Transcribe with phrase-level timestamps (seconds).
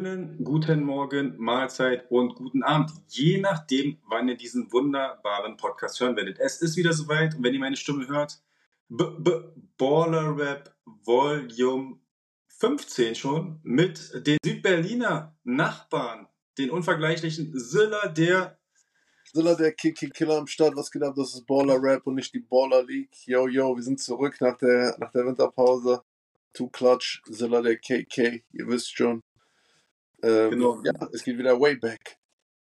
[0.00, 6.16] Schönen guten Morgen, Mahlzeit und guten Abend, je nachdem, wann ihr diesen wunderbaren Podcast hören
[6.16, 6.38] werdet.
[6.38, 8.40] Es ist wieder soweit und wenn ihr meine Stimme hört,
[8.88, 10.74] B -B Baller Rap
[11.04, 11.98] Volume
[12.48, 18.58] 15 schon mit den Südberliner Nachbarn, den unvergleichlichen Silla der
[19.34, 20.76] Silla der Kiki Killer am Start.
[20.76, 21.12] Was geht ab?
[21.14, 23.26] Das ist Baller Rap und nicht die Baller League.
[23.26, 26.02] Yo, yo, wir sind zurück nach der, nach der Winterpause.
[26.54, 29.20] Two Clutch, Silla der KK, ihr wisst schon.
[30.22, 30.80] Ähm, genau.
[30.84, 32.18] Ja, es geht wieder way back.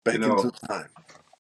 [0.05, 0.37] Back genau.
[0.37, 0.89] into time.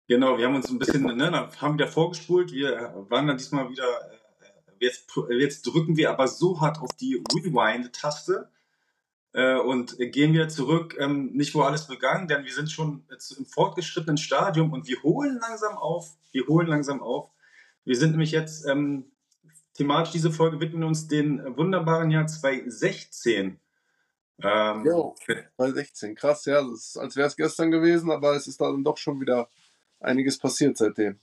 [0.08, 2.52] Genau, wir haben uns ein bisschen, ne, haben wieder vorgespult.
[2.52, 7.22] Wir waren dann diesmal wieder, äh, jetzt, jetzt drücken wir aber so hart auf die
[7.34, 8.48] Rewind-Taste
[9.32, 13.04] äh, und gehen wir zurück, ähm, nicht wo alles begann, denn wir sind schon
[13.36, 16.16] im fortgeschrittenen Stadium und wir holen langsam auf.
[16.30, 17.30] Wir holen langsam auf.
[17.84, 19.10] Wir sind nämlich jetzt ähm,
[19.74, 23.60] thematisch diese Folge widmen uns den wunderbaren Jahr 2016.
[24.42, 25.14] Ähm, jo,
[25.56, 28.98] 2016, krass, ja, das ist, als wäre es gestern gewesen, aber es ist dann doch
[28.98, 29.48] schon wieder
[30.00, 31.18] einiges passiert seitdem.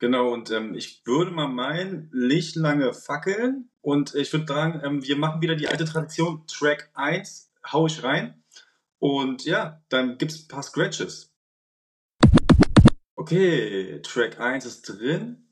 [0.00, 3.70] Genau, und ähm, ich würde mal meinen, nicht lange fackeln.
[3.80, 8.04] Und ich würde sagen, ähm, wir machen wieder die alte Tradition, Track 1, hau ich
[8.04, 8.40] rein.
[8.98, 11.32] Und ja, dann gibt es ein paar Scratches.
[13.16, 15.48] Okay, Track 1 ist drin.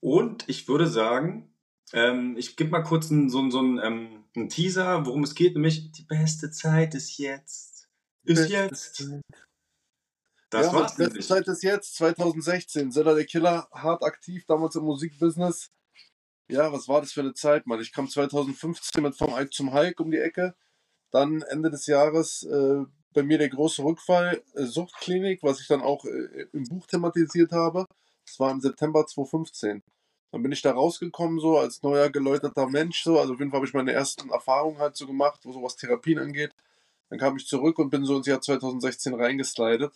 [0.00, 1.52] Und ich würde sagen,
[1.92, 5.92] ähm, ich gebe mal kurz einen, so, so einen, einen Teaser, worum es geht, nämlich
[5.92, 7.88] die beste Zeit ist jetzt.
[8.24, 8.96] Ist jetzt.
[8.96, 9.22] Zeit.
[10.50, 10.96] Das ja, war's.
[10.96, 12.92] Die beste Zeit ist jetzt, 2016.
[12.92, 15.70] Zelda der Killer, hart aktiv, damals im Musikbusiness.
[16.48, 17.80] Ja, was war das für eine Zeit, Mann?
[17.80, 20.54] Ich kam 2015 mit Vom Ike zum Hulk um die Ecke.
[21.10, 25.80] Dann Ende des Jahres äh, bei mir der große Rückfall, äh, Suchtklinik, was ich dann
[25.80, 27.86] auch äh, im Buch thematisiert habe.
[28.26, 29.82] Das war im September 2015.
[30.34, 33.20] Dann bin ich da rausgekommen, so als neuer geläuterter Mensch, so.
[33.20, 36.18] Also auf jeden Fall habe ich meine ersten Erfahrungen halt so gemacht, wo sowas Therapien
[36.18, 36.50] angeht.
[37.08, 39.92] Dann kam ich zurück und bin so ins Jahr 2016 reingeslidet.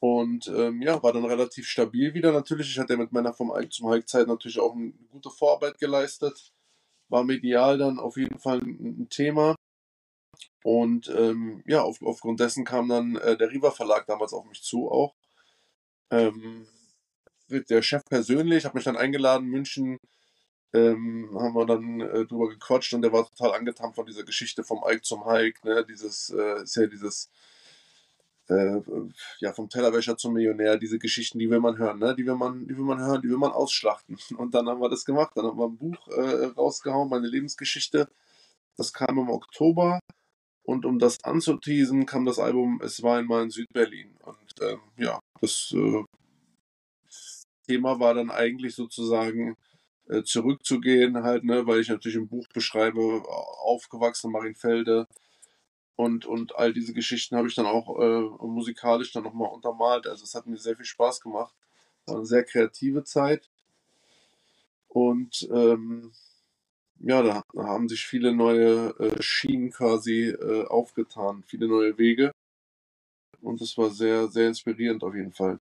[0.00, 2.70] Und ähm, ja, war dann relativ stabil wieder natürlich.
[2.70, 6.54] Ich hatte mit meiner vom Alk zum Hulk-Zeit natürlich auch eine gute Vorarbeit geleistet.
[7.10, 9.56] War medial dann auf jeden Fall ein, ein Thema.
[10.64, 14.62] Und ähm, ja, auf, aufgrund dessen kam dann äh, der Riva Verlag damals auf mich
[14.62, 15.14] zu auch.
[16.10, 16.66] Ähm,
[17.48, 19.98] der Chef persönlich, hat mich dann eingeladen, München,
[20.72, 24.64] ähm, haben wir dann äh, drüber gequatscht und der war total angetan von dieser Geschichte
[24.64, 25.84] vom Ike zum Hike, ne?
[25.88, 27.30] Dieses, äh, ist ja dieses,
[28.48, 28.80] äh,
[29.40, 32.14] ja, vom Tellerwäscher zum Millionär, diese Geschichten, die will man hören, ne?
[32.14, 34.18] Die will man, die will man hören, die will man ausschlachten.
[34.36, 38.08] Und dann haben wir das gemacht, dann haben wir ein Buch äh, rausgehauen, meine Lebensgeschichte.
[38.76, 39.98] Das kam im Oktober
[40.62, 44.14] und um das anzuteasen, kam das Album Es war einmal in Südberlin.
[44.22, 46.04] Und ähm, ja, das äh,
[47.68, 49.56] Thema war dann eigentlich sozusagen
[50.08, 53.22] äh, zurückzugehen, halt, ne, weil ich natürlich im Buch beschreibe,
[53.62, 55.06] aufgewachsen Marienfelde
[55.96, 60.06] und, und all diese Geschichten habe ich dann auch äh, musikalisch dann nochmal untermalt.
[60.06, 61.52] Also es hat mir sehr viel Spaß gemacht.
[62.06, 63.50] War eine sehr kreative Zeit.
[64.86, 66.12] Und ähm,
[67.00, 72.32] ja, da, da, haben sich viele neue äh, Schienen quasi äh, aufgetan, viele neue Wege.
[73.42, 75.58] Und es war sehr, sehr inspirierend auf jeden Fall.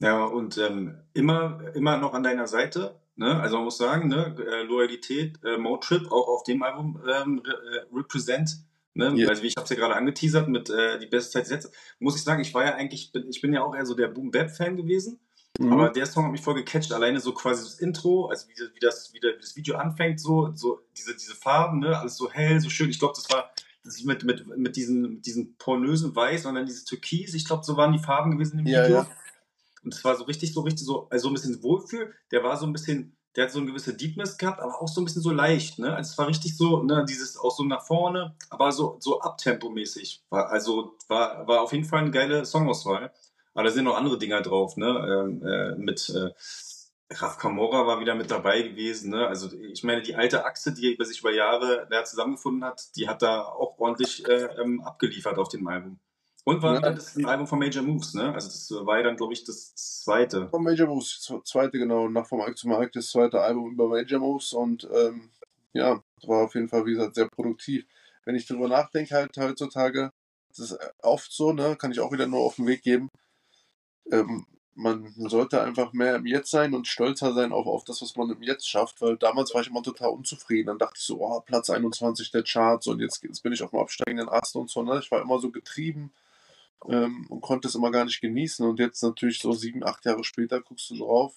[0.00, 2.98] Ja, und ähm, immer, immer noch an deiner Seite.
[3.16, 3.38] Ne?
[3.38, 4.34] Also man muss sagen, ne?
[4.38, 8.64] Äh, Loyalität, äh, Motrip auch auf dem Album ähm, re äh, Represent.
[8.94, 9.12] Ne?
[9.12, 9.28] Yeah.
[9.28, 11.72] Also wie ich habe es ja gerade angeteasert mit äh, die beste Zeit jetzt.
[11.98, 14.30] Muss ich sagen, ich war ja eigentlich, ich bin ja auch eher so der Boom
[14.30, 15.20] Bap Fan gewesen.
[15.58, 15.72] Mhm.
[15.72, 18.80] Aber der Song hat mich voll gecatcht, alleine so quasi das Intro, also wie, wie,
[18.80, 21.98] das, wie, das Video anfängt, so, so diese, diese Farben, ne?
[21.98, 22.88] alles so hell, so schön.
[22.88, 23.50] Ich glaube, das war
[23.84, 27.34] das mit, mit, mit, diesen, mit diesen pornösen Weiß und dann dieses Türkis.
[27.34, 28.80] Ich glaube, so waren die Farben gewesen im Video.
[28.80, 29.08] Ja, ja.
[29.82, 32.14] Und es war so richtig, so richtig so, also ein bisschen Wohlfühl.
[32.30, 35.00] Der war so ein bisschen, der hat so eine gewisse Deepness gehabt, aber auch so
[35.00, 35.94] ein bisschen so leicht, ne?
[35.94, 40.22] Also es war richtig so, ne, dieses auch so nach vorne, aber so, so abtempomäßig.
[40.30, 43.12] War, also war, war auf jeden Fall eine geile Songauswahl.
[43.54, 44.86] Aber da sind noch andere Dinger drauf, ne?
[44.86, 46.30] Ähm, äh, mit äh,
[47.12, 49.26] Raf Kamora war wieder mit dabei gewesen, ne?
[49.26, 53.22] Also ich meine, die alte Achse, die sich über Jahre ja, zusammengefunden hat, die hat
[53.22, 55.98] da auch ordentlich äh, ähm, abgeliefert auf dem Album.
[56.44, 56.80] Und war ja.
[56.92, 58.32] das ein Album von Major Moves, ne?
[58.32, 60.48] Also das war ja dann, glaube ich, das zweite.
[60.48, 62.08] Von Major Moves, zweite, genau.
[62.08, 65.30] Nach vom Markt zum Markt das zweite Album über Major Moves und ähm,
[65.72, 67.84] ja, war auf jeden Fall, wie gesagt, sehr produktiv.
[68.24, 70.12] Wenn ich darüber nachdenke, halt heutzutage,
[70.48, 73.10] das ist oft so, ne, kann ich auch wieder nur auf den Weg geben.
[74.10, 78.16] Ähm, man sollte einfach mehr im Jetzt sein und stolzer sein auf, auf das, was
[78.16, 80.68] man im Jetzt schafft, weil damals war ich immer total unzufrieden.
[80.68, 83.70] Dann dachte ich so, oh, Platz 21 der Charts und jetzt, jetzt bin ich auf
[83.70, 84.82] dem absteigenden Ast und so.
[84.82, 84.98] Ne?
[85.00, 86.12] Ich war immer so getrieben
[86.88, 88.66] ähm, und konnte es immer gar nicht genießen.
[88.66, 91.34] Und jetzt natürlich so sieben, acht Jahre später guckst du drauf,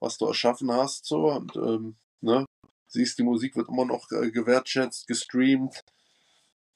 [0.00, 2.46] was du erschaffen hast, so und ähm, ne,
[2.86, 5.84] siehst, die Musik wird immer noch äh, gewertschätzt, gestreamt.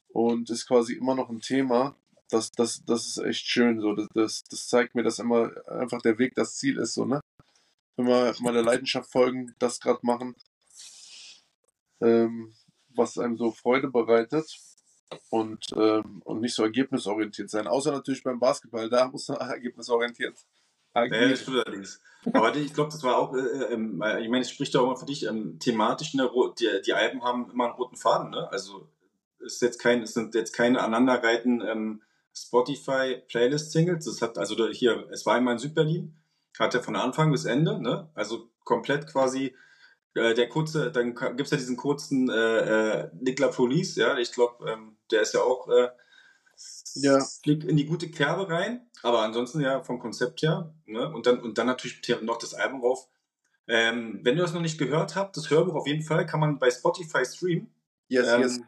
[0.09, 1.97] und ist quasi immer noch ein Thema.
[2.31, 3.81] Das, das, das ist echt schön.
[3.81, 3.95] So.
[3.95, 6.95] Das, das, das zeigt mir, dass immer einfach der Weg das Ziel ist.
[6.95, 7.21] So, ne?
[7.97, 10.35] Wenn wir meiner Leidenschaft folgen, das gerade machen,
[12.01, 12.55] ähm,
[12.89, 14.59] was einem so Freude bereitet
[15.31, 17.67] und, ähm, und nicht so ergebnisorientiert sein.
[17.67, 20.37] Außer natürlich beim Basketball, da muss man ergebnisorientiert
[20.93, 21.23] agieren.
[21.23, 22.01] Ja, das stimmt allerdings.
[22.33, 24.97] Aber ich glaube, das war auch, äh, äh, ähm, ich meine, es spricht auch immer
[24.97, 28.51] für dich, ähm, thematisch, ne, die, die Alben haben immer einen roten Faden, ne?
[28.51, 28.89] Also
[29.41, 32.03] ist jetzt kein, es sind jetzt keine aneinanderreihten ähm,
[32.35, 34.05] Spotify-Playlist-Singles.
[34.05, 36.17] Das hat, also hier, es war einmal in Südberlin,
[36.59, 38.11] hat er von Anfang bis Ende, ne?
[38.15, 39.55] Also komplett quasi
[40.15, 44.33] äh, der kurze, dann gibt es ja diesen kurzen äh, äh, Nikla Police, ja, ich
[44.33, 45.89] glaube, ähm, der ist ja auch äh,
[46.95, 47.21] ja.
[47.43, 51.09] fliegt in die gute Kerbe rein, aber ansonsten ja vom Konzept her, ne?
[51.13, 53.09] Und dann, und dann natürlich noch das Album rauf.
[53.69, 56.59] Ähm, wenn ihr das noch nicht gehört habt, das Hörbuch auf jeden Fall kann man
[56.59, 57.73] bei Spotify streamen.
[58.09, 58.61] Yes, ähm, yes.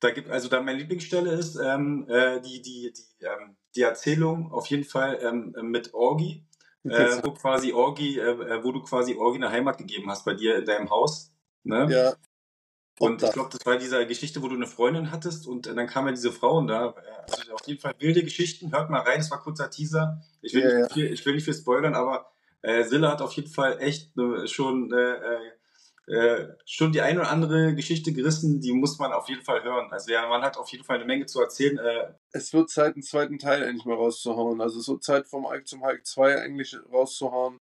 [0.00, 4.52] Da gibt, also da meine Lieblingsstelle ist ähm, äh, die, die, die, ähm, die Erzählung
[4.52, 6.44] auf jeden Fall ähm, mit Orgi,
[6.84, 10.34] äh, wo quasi Orgi, äh, äh, wo du quasi Orgi eine Heimat gegeben hast bei
[10.34, 11.32] dir in deinem Haus.
[11.64, 11.88] Ne?
[11.90, 12.14] Ja.
[12.98, 16.08] Und ich glaube, das war diese Geschichte, wo du eine Freundin hattest und dann kamen
[16.08, 16.94] ja diese Frauen da.
[17.30, 18.72] Also auf jeden Fall wilde Geschichten.
[18.72, 20.20] Hört mal rein, das war kurzer Teaser.
[20.42, 22.30] Ich will, ja, nicht, viel, ich will nicht viel spoilern, aber
[22.62, 25.38] äh, Silla hat auf jeden Fall echt äh, schon äh, äh
[26.08, 29.92] äh, schon die eine oder andere Geschichte gerissen, die muss man auf jeden Fall hören.
[29.92, 31.76] Also ja, man hat auf jeden Fall eine Menge zu erzählen.
[31.76, 34.62] Äh, es wird Zeit, einen zweiten Teil endlich mal rauszuhauen.
[34.62, 37.58] Also es wird Zeit vom Ike zum Hike 2 eigentlich rauszuhauen.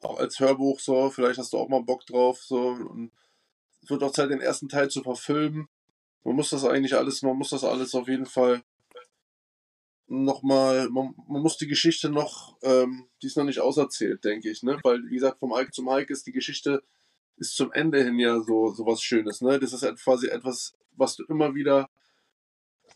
[0.00, 2.40] Auch als Hörbuch so, vielleicht hast du auch mal Bock drauf.
[2.40, 2.58] So.
[2.58, 3.29] Und es
[3.86, 5.68] wird auch Zeit, den ersten Teil zu verfilmen.
[6.24, 8.62] Man muss das eigentlich alles, man muss das alles auf jeden Fall
[10.06, 14.62] nochmal, man, man muss die Geschichte noch, ähm, die ist noch nicht auserzählt, denke ich,
[14.62, 14.78] ne?
[14.82, 16.82] Weil, wie gesagt, vom Ike zum Hike ist die Geschichte
[17.40, 19.40] ist zum Ende hin ja so, so was Schönes.
[19.40, 19.58] Ne?
[19.58, 21.88] Das ist quasi etwas, was du immer wieder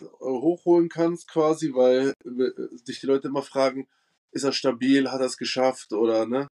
[0.01, 3.89] äh, hochholen kannst, quasi, weil äh, dich die Leute immer fragen,
[4.33, 6.49] ist er stabil, hat er es geschafft oder ne?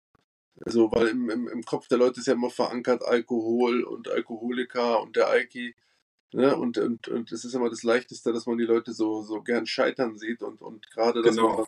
[0.65, 5.01] Also, weil im, im, im Kopf der Leute ist ja immer verankert Alkohol und Alkoholiker
[5.01, 5.75] und der Alki.
[6.33, 6.56] Ne?
[6.56, 9.65] Und, und, und es ist immer das Leichteste, dass man die Leute so, so gern
[9.65, 11.57] scheitern sieht und, und gerade, dass, genau.
[11.57, 11.65] man,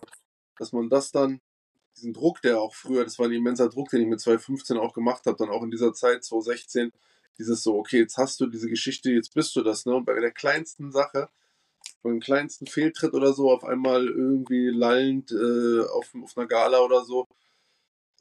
[0.57, 1.39] dass man das dann
[1.95, 4.93] diesen Druck, der auch früher, das war ein immenser Druck, den ich mit 2015 auch
[4.93, 6.91] gemacht habe, dann auch in dieser Zeit, 2016,
[7.37, 9.95] dieses so, okay, jetzt hast du diese Geschichte, jetzt bist du das, ne?
[9.95, 11.29] Und bei der kleinsten Sache,
[12.03, 17.03] beim kleinsten Fehltritt oder so, auf einmal irgendwie lallend äh, auf, auf einer Gala oder
[17.03, 17.27] so,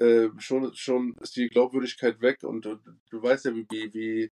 [0.01, 2.81] äh, schon, schon ist die Glaubwürdigkeit weg und, und
[3.11, 4.31] du weißt ja, wie, wie,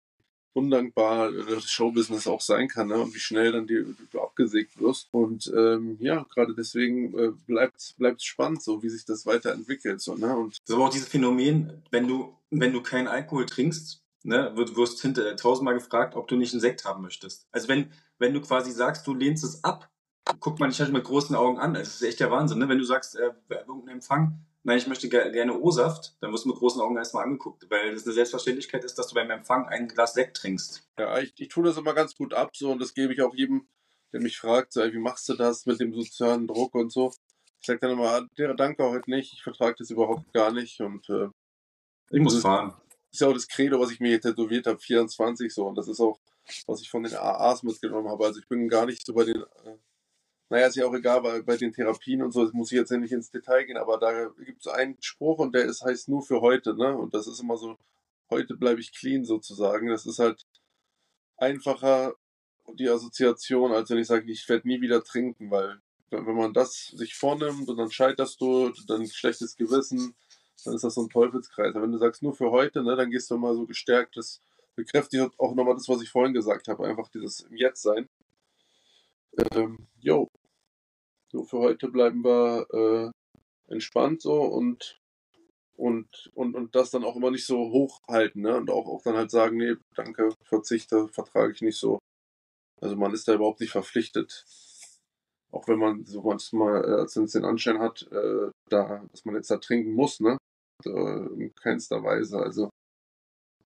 [0.54, 2.98] undankbar das Showbusiness auch sein kann ne?
[2.98, 5.08] und wie schnell dann die, du abgesägt wirst.
[5.12, 10.00] Und ähm, ja, gerade deswegen äh, bleibt es spannend, so wie sich das weiterentwickelt.
[10.00, 10.34] So, ne?
[10.36, 14.52] und das ist aber auch dieses Phänomen, wenn du, wenn du keinen Alkohol trinkst, ne,
[14.54, 17.46] wirst, wirst hinter tausendmal gefragt, ob du nicht einen Sekt haben möchtest.
[17.50, 19.90] Also wenn, wenn du quasi sagst, du lehnst es ab,
[20.40, 21.74] guckt man dich halt mit großen Augen an.
[21.74, 22.68] Es ist echt der Wahnsinn, ne?
[22.68, 26.58] Wenn du sagst, äh, irgendein Empfang, nein, ich möchte gerne O-Saft, dann wirst du mit
[26.58, 30.14] großen Augen erstmal angeguckt, weil das eine Selbstverständlichkeit ist, dass du beim Empfang ein Glas
[30.14, 30.88] Sekt trinkst.
[30.98, 33.34] Ja, ich, ich tue das immer ganz gut ab, so, und das gebe ich auch
[33.34, 33.68] jedem,
[34.12, 37.12] der mich fragt, so, wie machst du das mit dem sozialen Druck und so.
[37.60, 41.08] Ich sage dann immer, ah, danke heute nicht, ich vertrage das überhaupt gar nicht und
[41.08, 41.28] äh,
[42.10, 42.74] ich muss fahren.
[42.88, 45.88] Das ist ja auch das Credo, was ich mir tätowiert habe, 24 so, und das
[45.88, 46.18] ist auch,
[46.66, 48.24] was ich von den AAs mitgenommen habe.
[48.26, 49.76] Also ich bin gar nicht so bei den äh,
[50.50, 52.90] naja, ist ja auch egal, weil bei den Therapien und so, das muss ich jetzt
[52.90, 56.22] nicht ins Detail gehen, aber da gibt es einen Spruch und der ist, heißt nur
[56.22, 56.96] für heute, ne?
[56.96, 57.78] Und das ist immer so,
[58.30, 59.88] heute bleibe ich clean sozusagen.
[59.88, 60.46] Das ist halt
[61.36, 62.14] einfacher
[62.74, 66.88] die Assoziation, als wenn ich sage, ich werde nie wieder trinken, weil wenn man das
[66.94, 70.14] sich vornimmt und dann scheiterst du, dann schlechtes Gewissen,
[70.64, 71.74] dann ist das so ein Teufelskreis.
[71.74, 74.40] Aber wenn du sagst, nur für heute, ne, dann gehst du mal so gestärkt, das
[74.76, 78.08] bekräftigt auch nochmal das, was ich vorhin gesagt habe, einfach dieses im Jetzt sein.
[79.52, 80.28] Ähm, jo,
[81.32, 85.00] so, für heute bleiben wir äh, entspannt so und,
[85.76, 88.56] und, und, und das dann auch immer nicht so hochhalten, ne?
[88.56, 91.98] Und auch, auch dann halt sagen, nee, danke, verzichte, vertrage ich nicht so.
[92.80, 94.44] Also man ist da überhaupt nicht verpflichtet.
[95.50, 99.36] Auch wenn man so manchmal, äh, als es den Anschein hat, äh, da, dass man
[99.36, 100.36] jetzt da trinken muss, ne?
[100.84, 102.38] in keinster Weise.
[102.38, 102.68] Also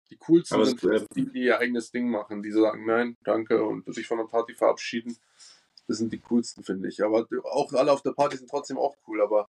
[0.09, 3.93] die coolsten sind äh, die, die ihr eigenes Ding machen, die sagen, nein, danke und
[3.93, 5.17] sich von der Party verabschieden.
[5.89, 7.03] Das sind die coolsten, finde ich.
[7.03, 9.49] Aber auch alle auf der Party sind trotzdem auch cool, aber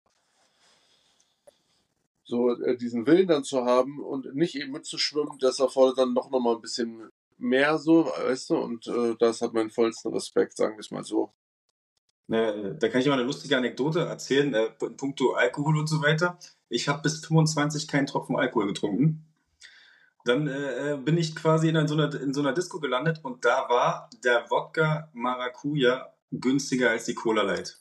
[2.24, 6.32] so äh, diesen Willen dann zu haben und nicht eben mitzuschwimmen, das erfordert dann doch
[6.32, 10.76] nochmal ein bisschen mehr so, weißt du, und äh, das hat meinen vollsten Respekt, sagen
[10.76, 11.34] wir es mal so.
[12.28, 16.02] Ne, da kann ich mal eine lustige Anekdote erzählen, äh, in puncto Alkohol und so
[16.02, 16.40] weiter.
[16.70, 19.26] Ich habe bis 25 keinen Tropfen Alkohol getrunken.
[20.24, 23.68] dann äh, bin ich quasi in so, einer, in so einer Disco gelandet und da
[23.68, 27.80] war der Wodka Maracuja günstiger als die Cola Light.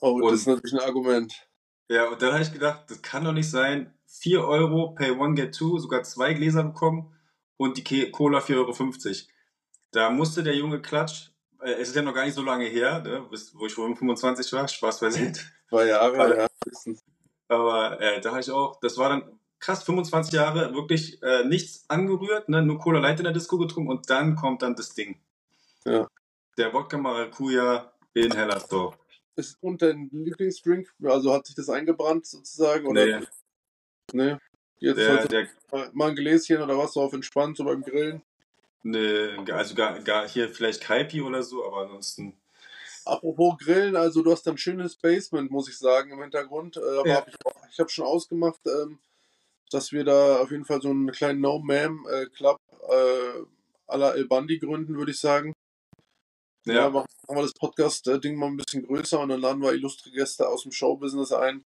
[0.00, 1.48] Oh, und, das ist natürlich ein Argument.
[1.88, 3.94] Ja, und dann habe ich gedacht, das kann doch nicht sein.
[4.06, 7.14] 4 Euro, pay one, get two, sogar zwei Gläser bekommen
[7.56, 9.28] und die Cola 4,50 Euro.
[9.90, 11.30] Da musste der junge Klatsch,
[11.62, 14.52] äh, es ist ja noch gar nicht so lange her, ne, wo ich vor 25
[14.52, 15.40] war, Spaß beiseite.
[15.68, 16.48] Zwei Jahre, ja.
[17.48, 21.84] Aber äh, da habe ich auch, das war dann krass, 25 Jahre, wirklich äh, nichts
[21.88, 25.20] angerührt, ne, nur Cola Light in der Disco getrunken und dann kommt dann das Ding.
[25.84, 26.08] Ja.
[26.58, 28.98] Der Wodka Maracuja in Hellersdorf.
[29.36, 30.92] Ist und dein Lieblingsdrink?
[31.02, 32.86] Also hat sich das eingebrannt sozusagen?
[32.86, 33.20] Oder?
[33.20, 33.26] Nee.
[34.12, 34.36] Nee.
[34.78, 35.48] Jetzt der, der,
[35.92, 38.22] mal ein Gläschen oder was so auf entspannt, so beim Grillen?
[38.82, 42.36] Nee, also gar, gar hier vielleicht Kaipi oder so, aber ansonsten.
[43.04, 46.76] Apropos Grillen, also du hast ein schönes Basement, muss ich sagen, im Hintergrund.
[46.76, 47.16] Äh, ja.
[47.16, 47.36] hab ich
[47.70, 48.98] ich habe schon ausgemacht, ähm,
[49.70, 52.58] dass wir da auf jeden Fall so einen kleinen No-Mam-Club
[52.90, 53.42] äh,
[53.88, 55.54] à la El Bandi gründen, würde ich sagen.
[56.64, 56.90] Ja.
[56.90, 60.62] machen wir das Podcast-Ding mal ein bisschen größer und dann laden wir illustre Gäste aus
[60.62, 61.64] dem Showbusiness ein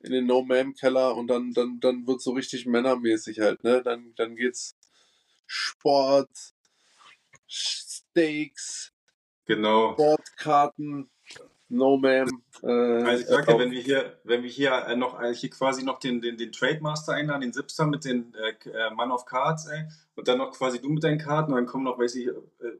[0.00, 3.82] in den No-Mam-Keller und dann, dann, dann wird so richtig männermäßig halt, ne?
[3.82, 4.76] Dann, dann geht's
[5.46, 6.30] Sport,
[7.48, 8.92] Steaks,
[9.46, 9.94] genau.
[9.94, 11.10] Sportkarten,
[11.70, 12.30] No Ma'am.
[12.62, 15.50] Äh, also ich sage ja, wenn wir hier, wenn wir hier äh, noch äh, hier
[15.50, 19.26] quasi noch den, den, den Trademaster einladen, den Sipster mit den äh, äh, Mann of
[19.26, 19.84] Cards, ey,
[20.14, 22.32] und dann noch quasi du mit deinen Karten und dann kommen noch, weiß ich, äh,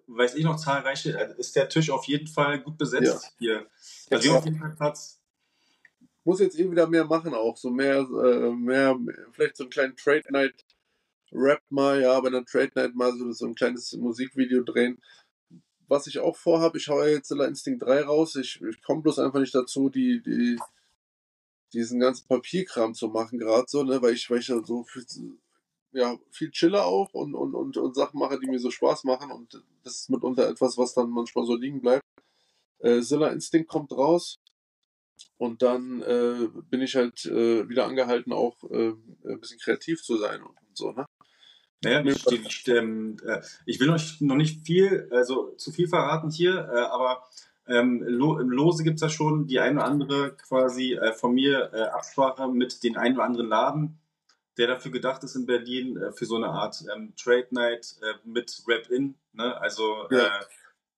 [0.07, 3.30] weiß ich noch zahlreiche, ist der Tisch auf jeden Fall gut besetzt ja.
[3.38, 3.66] hier.
[4.11, 5.21] Also wir auf jeden Fall Platz.
[6.25, 8.99] Muss jetzt eh wieder mehr machen auch, so mehr, mehr,
[9.33, 10.64] vielleicht so einen kleinen Trade Night
[11.33, 15.00] Rap mal, ja, bei einer Trade Night mal so, so ein kleines Musikvideo drehen.
[15.88, 18.37] Was ich auch vorhabe, ich haue jetzt Instinct 3 raus.
[18.37, 20.59] Ich, ich komme bloß einfach nicht dazu, die, die,
[21.73, 25.04] diesen ganzen Papierkram zu machen, gerade so, ne, weil ich, weil ich so viel,
[25.92, 29.30] ja, viel chiller auch und, und, und, und Sachen mache, die mir so Spaß machen
[29.30, 32.04] und das ist mitunter etwas, was dann manchmal so liegen bleibt.
[32.78, 34.38] Äh, Zilla Instinct kommt raus
[35.37, 38.92] und dann äh, bin ich halt äh, wieder angehalten, auch äh,
[39.25, 41.07] ein bisschen kreativ zu sein und, und so, ne?
[41.82, 46.30] Naja, ich, ich, ähm, äh, ich will euch noch nicht viel, also zu viel verraten
[46.30, 47.28] hier, äh, aber
[47.68, 51.35] ähm, Lo im Lose gibt es ja schon die eine oder andere quasi äh, von
[51.35, 53.99] mir äh, Absprache mit den ein oder anderen Laden,
[54.56, 58.14] der dafür gedacht ist in Berlin äh, für so eine Art ähm, Trade Night äh,
[58.25, 59.14] mit Rap-In.
[59.32, 59.61] Ne?
[59.61, 60.40] Also ja.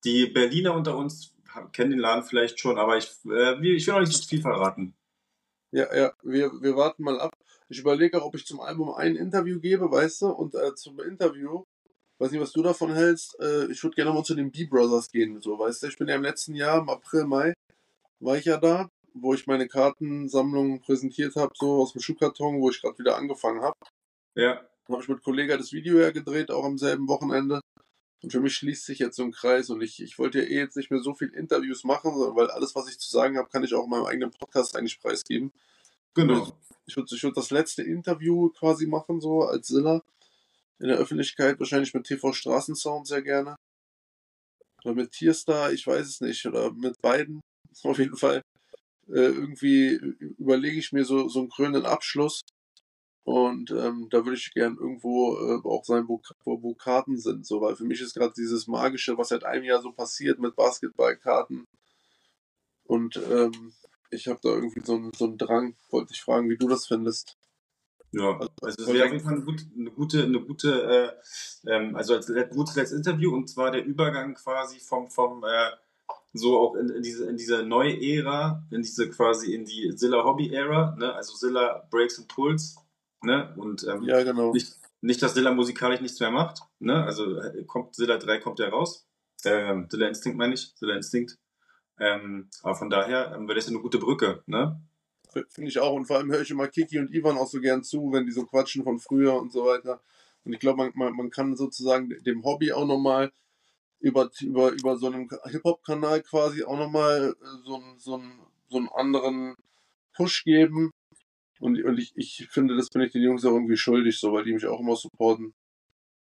[0.05, 1.35] die Berliner unter uns
[1.73, 4.95] kennen den Laden vielleicht schon, aber ich, ich will noch nicht so viel verraten.
[5.73, 7.37] Ja, ja, wir, wir warten mal ab.
[7.71, 10.99] Ich überlege auch, ob ich zum Album ein Interview gebe, weißt du, und äh, zum
[11.01, 11.63] Interview,
[12.19, 15.41] weiß nicht, was du davon hältst, äh, ich würde gerne mal zu den B-Brothers gehen,
[15.41, 17.55] so, weißt du, ich bin ja im letzten Jahr, im April, Mai,
[18.19, 22.71] war ich ja da, wo ich meine Kartensammlung präsentiert habe, so aus dem Schuhkarton, wo
[22.71, 23.77] ich gerade wieder angefangen habe.
[24.35, 24.55] Ja.
[24.87, 27.61] Dann habe ich mit Kollega das Video ja gedreht, auch am selben Wochenende.
[28.23, 30.59] Und für mich schließt sich jetzt so ein Kreis und ich, ich wollte ja eh
[30.59, 33.65] jetzt nicht mehr so viel Interviews machen, weil alles, was ich zu sagen habe, kann
[33.65, 35.53] ich auch in meinem eigenen Podcast eigentlich preisgeben.
[36.15, 36.53] Genau.
[36.87, 40.03] Ich würde würd das letzte Interview quasi machen, so als Silla.
[40.79, 43.57] In der Öffentlichkeit, wahrscheinlich mit TV Straßensound sehr gerne.
[44.85, 46.45] Oder mit Tierstar, ich weiß es nicht.
[46.47, 47.41] Oder mit beiden.
[47.85, 48.43] Auf jeden Fall.
[49.09, 49.95] Äh, irgendwie
[50.39, 52.41] überlege ich mir so, so einen krönenden Abschluss.
[53.25, 57.47] Und ähm, da würde ich gern irgendwo äh, auch sein, wo, wo, wo Karten sind.
[57.47, 60.57] So, weil für mich ist gerade dieses Magische, was seit einem Jahr so passiert mit
[60.57, 61.67] Basketballkarten.
[62.85, 63.73] Und ähm,
[64.11, 66.87] ich habe da irgendwie so einen, so einen Drang, wollte ich fragen, wie du das
[66.87, 67.37] findest.
[68.13, 70.83] Ja, also, also es wäre auf jeden Fall eine gute, eine gute, eine gute
[71.65, 75.71] äh, ähm, also als gutes letztes Interview und zwar der Übergang quasi vom, vom äh,
[76.33, 80.25] so auch in, in, diese, in diese neue Ära, in diese quasi in die Zilla
[80.25, 81.15] Hobby Ära, ne?
[81.15, 82.77] also Zilla Breaks and Pulls,
[83.23, 83.53] ne?
[83.57, 84.53] Und ähm, ja, genau.
[84.53, 87.05] nicht, nicht, dass Zilla musikalisch nichts mehr macht, ne?
[87.05, 89.07] Also äh, kommt Zilla 3 kommt ja raus.
[89.45, 91.39] Ähm, Zilla Instinct meine ich, Zilla Instinct.
[92.01, 94.81] Ähm, aber von daher ähm, wäre das eine gute Brücke, ne?
[95.51, 95.95] Finde ich auch.
[95.95, 98.33] Und vor allem höre ich immer Kiki und Ivan auch so gern zu, wenn die
[98.33, 100.01] so quatschen von früher und so weiter.
[100.45, 103.31] Und ich glaube, man, man, man kann sozusagen dem Hobby auch nochmal
[104.01, 108.23] über, über, über so einen Hip-Hop-Kanal quasi auch nochmal äh, so, so,
[108.69, 109.57] so einen anderen
[110.15, 110.91] Push geben.
[111.61, 114.45] Und, und ich, ich finde, das bin ich den Jungs auch irgendwie schuldig, so, weil
[114.45, 115.53] die mich auch immer supporten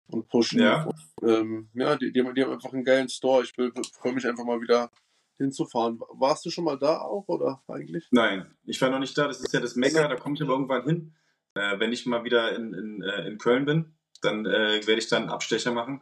[0.07, 0.61] und pushen.
[0.61, 3.43] Ja, und, ähm, ja die, die, haben, die haben einfach einen geilen Store.
[3.43, 4.89] Ich freue mich einfach mal wieder
[5.37, 5.99] hinzufahren.
[6.11, 8.07] Warst du schon mal da auch oder eigentlich?
[8.11, 9.27] Nein, ich war noch nicht da.
[9.27, 11.15] Das ist ja das Mekka, da komme ich aber irgendwann hin.
[11.55, 15.07] Äh, wenn ich mal wieder in, in, äh, in Köln bin, dann äh, werde ich
[15.07, 16.01] dann einen Abstecher machen.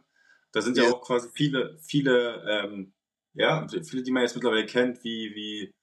[0.52, 2.94] Da sind ja, ja auch quasi viele, viele, ähm,
[3.34, 5.74] ja, viele, die man jetzt mittlerweile kennt, wie, wie,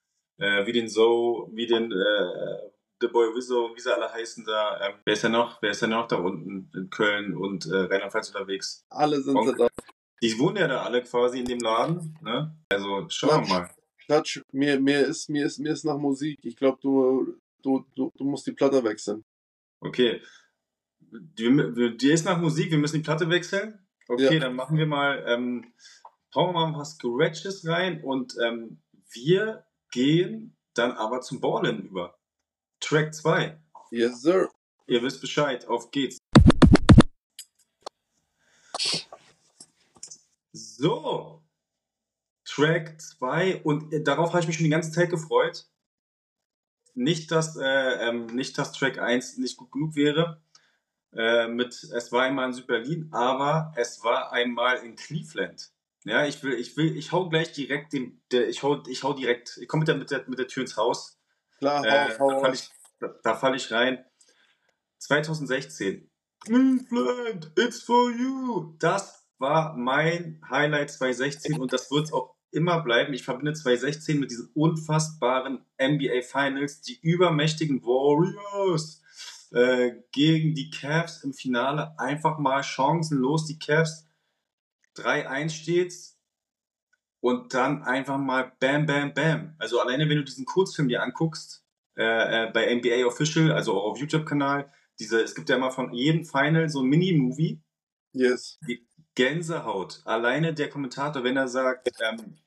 [0.44, 4.80] äh, wie den Zoe, wie den äh, The Boy Wizzo, wie sie alle heißen da.
[4.82, 5.62] Ähm, wer ist ja noch?
[5.62, 8.86] Wer ist ja noch da unten in Köln und äh, Rheinland-Pfalz unterwegs?
[8.90, 9.56] Alle sind Onkel.
[9.58, 9.68] da.
[10.22, 12.56] Die wohnen ja da alle quasi in dem Laden, ne?
[12.70, 13.70] Also schauen wir mal.
[14.06, 16.40] Klatsch, mir, mir, ist, mir, ist, mir ist nach Musik.
[16.44, 19.24] Ich glaube, du, du, du, du musst die Platte wechseln.
[19.80, 20.22] Okay.
[21.00, 23.80] Dir ist nach Musik, wir müssen die Platte wechseln.
[24.08, 24.40] Okay, ja.
[24.40, 25.74] dann machen wir mal, ähm,
[26.36, 28.82] hauen wir mal ein paar Scratches rein und ähm,
[29.14, 32.18] wir gehen dann aber zum Ballen über.
[32.80, 33.62] Track 2.
[33.92, 34.50] Yes, sir.
[34.88, 36.18] Ihr wisst Bescheid, auf geht's.
[40.76, 41.44] So,
[42.46, 45.68] Track 2 und äh, darauf habe ich mich schon die ganze Zeit gefreut.
[46.96, 50.42] Nicht, dass, äh, ähm, nicht, dass Track 1 nicht gut genug wäre.
[51.14, 55.72] Äh, mit Es war einmal in Südberlin, aber es war einmal in Cleveland.
[56.06, 59.14] Ja, ich will, ich will, ich hau gleich direkt den, der, ich hau, ich hau
[59.14, 61.20] direkt, ich komme mit der, mit, der, mit der Tür ins Haus.
[61.60, 64.04] Klar, äh, hau, hau da falle ich, da, da fall ich rein.
[64.98, 66.10] 2016.
[66.40, 68.76] Cleveland, it's for you.
[68.80, 73.14] Das war mein Highlight 2016 und das wird auch immer bleiben.
[73.14, 79.02] Ich verbinde 2016 mit diesen unfassbaren NBA Finals, die übermächtigen Warriors
[79.52, 81.98] äh, gegen die Cavs im Finale.
[82.00, 83.46] Einfach mal chancenlos.
[83.46, 84.08] Die Cavs
[84.98, 86.20] 3-1 steht's
[87.20, 89.56] und dann einfach mal Bam, Bam, Bam.
[89.58, 93.92] Also alleine, wenn du diesen Kurzfilm dir anguckst, äh, äh, bei NBA Official, also auch
[93.92, 97.62] auf YouTube-Kanal, diese, es gibt ja immer von jedem Final so ein Mini-Movie.
[98.12, 98.60] Yes.
[98.68, 100.02] Die Gänsehaut.
[100.06, 102.38] Alleine der Kommentator, wenn er sagt, ähm,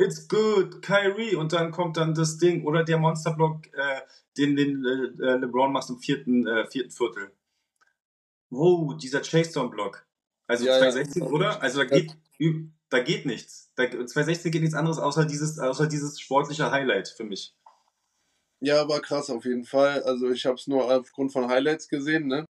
[0.00, 4.00] It's good, Kyrie, und dann kommt dann das Ding oder der Monsterblock, äh,
[4.36, 7.32] den, den äh, LeBron macht im vierten, äh, vierten Viertel.
[8.50, 10.06] Wow, dieser Chase-Down-Block.
[10.46, 11.28] Also ja, 2016, ja.
[11.28, 11.62] oder?
[11.62, 12.16] Also da geht,
[12.88, 13.72] da geht nichts.
[13.74, 17.54] Da, 2016 geht nichts anderes außer dieses, außer dieses sportliche Highlight für mich.
[18.60, 20.02] Ja, war krass auf jeden Fall.
[20.04, 22.44] Also ich habe es nur aufgrund von Highlights gesehen, ne?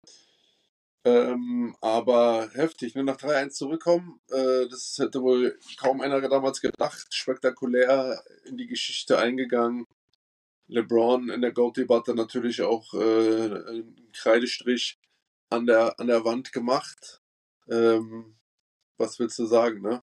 [1.06, 3.04] Ähm, aber heftig, ne?
[3.04, 7.14] nach 3-1 zurückkommen, äh, das hätte wohl kaum einer damals gedacht.
[7.14, 9.86] Spektakulär in die Geschichte eingegangen.
[10.66, 14.98] LeBron in der GOAT-Debatte natürlich auch äh, einen Kreidestrich
[15.50, 17.20] an der, an der Wand gemacht.
[17.68, 18.36] Ähm,
[18.96, 20.02] was willst du sagen, ne?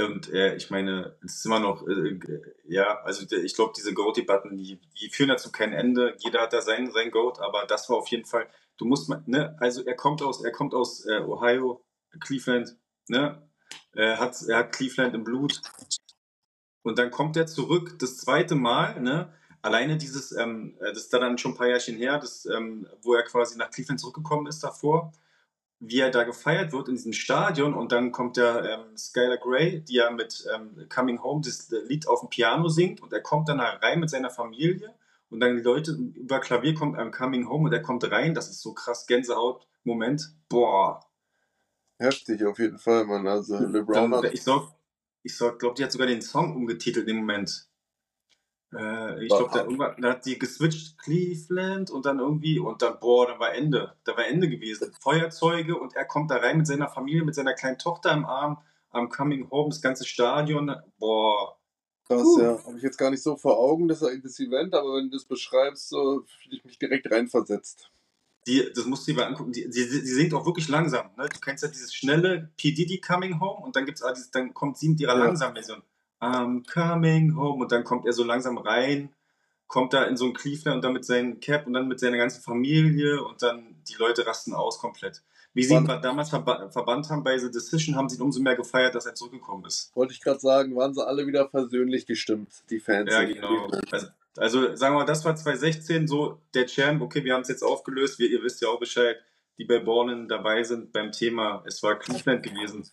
[0.00, 2.18] Und äh, ich meine, es ist immer noch, äh,
[2.64, 6.14] ja, also ich glaube, diese Goat-Debatten, die, die führen dazu kein Ende.
[6.18, 9.22] Jeder hat da sein, sein Goat, aber das war auf jeden Fall, du musst mal,
[9.26, 11.84] ne, also er kommt aus, er kommt aus äh, Ohio,
[12.20, 12.76] Cleveland,
[13.08, 13.42] ne?
[13.92, 15.60] Er hat, er hat Cleveland im Blut.
[16.82, 19.32] Und dann kommt er zurück, das zweite Mal, ne?
[19.60, 23.14] Alleine dieses, ähm, das ist da dann schon ein paar Jährchen her, das, ähm, wo
[23.14, 25.12] er quasi nach Cleveland zurückgekommen ist davor
[25.80, 29.80] wie er da gefeiert wird in diesem Stadion und dann kommt der ähm, Skylar Grey,
[29.80, 33.48] die ja mit ähm, Coming Home das Lied auf dem Piano singt und er kommt
[33.48, 34.92] dann rein mit seiner Familie
[35.30, 38.48] und dann die Leute über Klavier kommt ähm, Coming Home und er kommt rein, das
[38.50, 40.22] ist so krass Gänsehaut Moment.
[40.48, 41.00] Boah.
[41.98, 43.26] Heftig auf jeden Fall, Mann.
[43.26, 44.62] Also LeBron dann, Ich sag,
[45.24, 47.66] ich sag, glaube, die hat sogar den Song umgetitelt im Moment.
[48.72, 53.26] Äh, ich glaube, da, da, hat die geswitcht Cleveland und dann irgendwie, und dann, boah,
[53.26, 53.94] da war Ende.
[54.04, 54.92] Da war Ende gewesen.
[55.00, 58.58] Feuerzeuge und er kommt da rein mit seiner Familie, mit seiner kleinen Tochter im Arm,
[58.90, 60.74] am Coming Home, das ganze Stadion.
[60.98, 61.57] Boah.
[62.08, 62.40] Krass, uh.
[62.40, 62.64] ja.
[62.64, 65.24] Habe ich jetzt gar nicht so vor Augen, das, das Event, aber wenn du das
[65.24, 67.90] beschreibst, so fühle ich mich direkt reinversetzt.
[68.46, 69.52] Die, das musst du dir mal angucken.
[69.52, 71.10] Die, die, die singt auch wirklich langsam.
[71.18, 71.28] Ne?
[71.28, 72.72] Du kennst ja dieses schnelle P.
[72.72, 75.24] Diddy Coming Home und dann gibt's auch dieses, dann kommt sie mit ihrer ja.
[75.24, 75.82] langsamen Version.
[76.20, 77.62] I'm coming home.
[77.62, 79.10] Und dann kommt er so langsam rein,
[79.66, 82.16] kommt da in so ein Cleveland und dann mit seinem Cap und dann mit seiner
[82.16, 85.22] ganzen Familie und dann die Leute rasten aus komplett.
[85.54, 88.54] Wie sie ihn damals verba verbannt haben bei The Decision, haben sie ihn umso mehr
[88.54, 89.90] gefeiert, dass er zurückgekommen ist.
[89.94, 93.10] Wollte ich gerade sagen, waren sie alle wieder versöhnlich gestimmt, die Fans.
[93.10, 93.68] Ja, genau.
[93.90, 94.06] Also,
[94.36, 97.02] also, sagen wir mal, das war 2016 so der Champ.
[97.02, 98.18] Okay, wir haben es jetzt aufgelöst.
[98.18, 99.16] Wir, ihr wisst ja auch Bescheid,
[99.58, 101.64] die bei Bornen dabei sind beim Thema.
[101.66, 102.88] Es war Cleveland gewesen.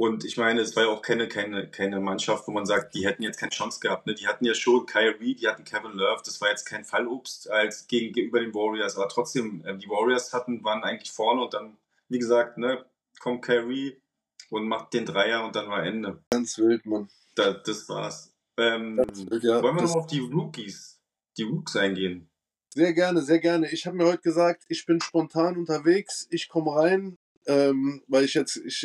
[0.00, 3.06] Und ich meine, es war ja auch keine, keine, keine Mannschaft, wo man sagt, die
[3.06, 4.06] hätten jetzt keine Chance gehabt.
[4.06, 4.14] Ne?
[4.14, 7.86] Die hatten ja schon Kyrie, die hatten Kevin Love, das war jetzt kein Fallobst als
[7.86, 8.96] gegenüber den Warriors.
[8.96, 11.76] Aber trotzdem, äh, die Warriors hatten, waren eigentlich vorne und dann,
[12.08, 12.82] wie gesagt, ne,
[13.18, 14.00] kommt Kyrie
[14.48, 16.24] und macht den Dreier und dann war Ende.
[16.30, 17.10] Ganz wild, Mann.
[17.34, 18.34] Da, das war's.
[18.56, 19.62] Ähm, wild, ja.
[19.62, 20.98] Wollen wir noch auf die Rookies,
[21.36, 22.30] die Rooks eingehen?
[22.72, 23.70] Sehr gerne, sehr gerne.
[23.70, 27.18] Ich habe mir heute gesagt, ich bin spontan unterwegs, ich komme rein,
[27.50, 28.80] ähm, weil ich jetzt ich,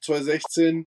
[0.00, 0.84] 2016 äh,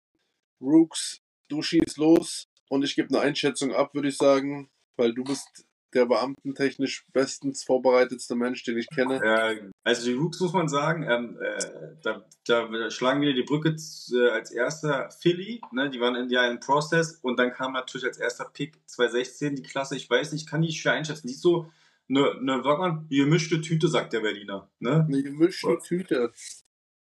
[0.62, 5.24] Rooks, du schießt los und ich gebe eine Einschätzung ab, würde ich sagen, weil du
[5.24, 9.20] bist der beamtentechnisch bestens vorbereitetste Mensch, den ich kenne.
[9.24, 13.70] Ja, also die Rooks muss man sagen, ähm, äh, da, da, schlagen wir die Brücke
[13.70, 18.06] äh, als erster Philly, ne, die waren in ja im Prozess und dann kam natürlich
[18.06, 21.70] als erster Pick 2016 die Klasse, ich weiß nicht, kann die schwer einschätzen, nicht so
[22.08, 24.70] eine, sag mal, gemischte Tüte, sagt der Berliner.
[24.80, 25.06] Ne?
[25.08, 26.32] Eine gemischte Tüte.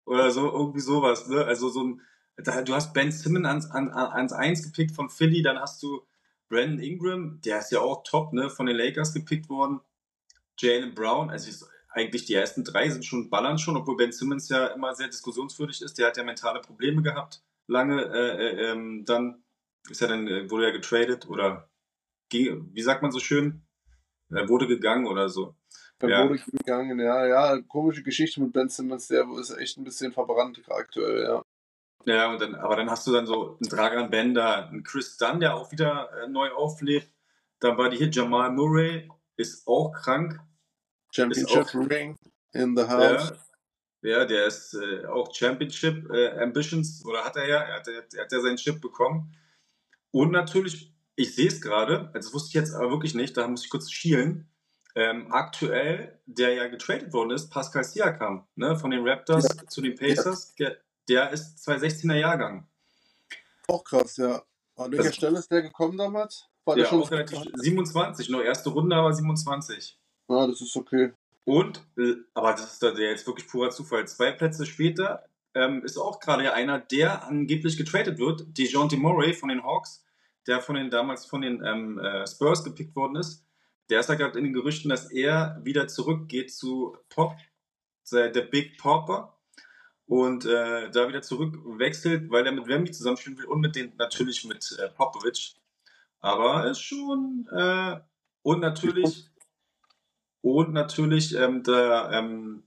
[0.07, 1.45] Oder so, irgendwie sowas, ne?
[1.45, 2.03] Also so ein,
[2.37, 6.03] du hast Ben Simmons ans, an, ans Eins gepickt von Philly, dann hast du
[6.49, 9.81] Brandon Ingram, der ist ja auch top, ne, von den Lakers gepickt worden.
[10.59, 14.67] Jalen Brown, also eigentlich die ersten drei sind schon ballern schon, obwohl Ben Simmons ja
[14.69, 15.97] immer sehr diskussionswürdig ist.
[15.99, 18.03] Der hat ja mentale Probleme gehabt, lange.
[18.03, 19.43] Äh, äh, ähm, dann
[19.89, 21.69] ist er dann äh, wurde er getradet oder
[22.31, 23.63] wie sagt man so schön,
[24.29, 25.55] er wurde gegangen oder so.
[26.09, 26.37] Er ja.
[26.53, 31.23] gegangen, ja, ja, komische Geschichte mit Ben Simmons, der ist echt ein bisschen verbrannt aktuell,
[31.23, 31.43] ja.
[32.07, 35.41] Ja, und dann, aber dann hast du dann so einen Dragan Bender, einen Chris Dunn,
[35.41, 37.09] der auch wieder äh, neu auflebt.
[37.61, 40.39] Dann war die hier Jamal Murray, ist auch krank.
[41.13, 42.17] Championship auch, Ring
[42.53, 43.33] in the house.
[44.03, 47.89] Ja, ja der ist äh, auch Championship äh, Ambitions, oder hat er ja, er hat,
[47.89, 49.35] er hat ja seinen Chip bekommen.
[50.11, 53.49] Und natürlich, ich sehe es gerade, also das wusste ich jetzt aber wirklich nicht, da
[53.49, 54.49] muss ich kurz schielen.
[54.97, 59.67] Ähm, aktuell, der ja getradet worden ist, Pascal Siakam, ne, von den Raptors ja.
[59.67, 60.71] zu den Pacers, ja.
[61.09, 62.67] Der ist 2016er Jahrgang.
[63.69, 64.43] Auch krass, ja.
[64.77, 66.49] An welcher das, Stelle ist der gekommen damals?
[66.65, 69.99] War der, der schon auch relativ 27, nur erste Runde, aber 27.
[70.29, 71.13] Ah, das ist okay.
[71.45, 74.09] Und, äh, aber das ist der jetzt wirklich purer Zufall.
[74.09, 79.51] Zwei Plätze später ähm, ist auch gerade einer, der angeblich getradet wird, DeJounte Murray von
[79.51, 80.05] den Hawks,
[80.47, 83.45] der von den damals von den ähm, äh, Spurs gepickt worden ist.
[83.91, 87.37] Der ist da gerade in den Gerüchten, dass er wieder zurückgeht zu Pop,
[88.11, 89.39] der Big Popper
[90.07, 94.45] und äh, da wieder zurückwechselt, weil er mit Wemby zusammenspielen will und mit den natürlich
[94.45, 95.55] mit äh, Popovic.
[96.21, 98.01] Aber ist schon äh,
[98.43, 99.31] und natürlich
[100.43, 102.65] und natürlich ähm, da, ähm,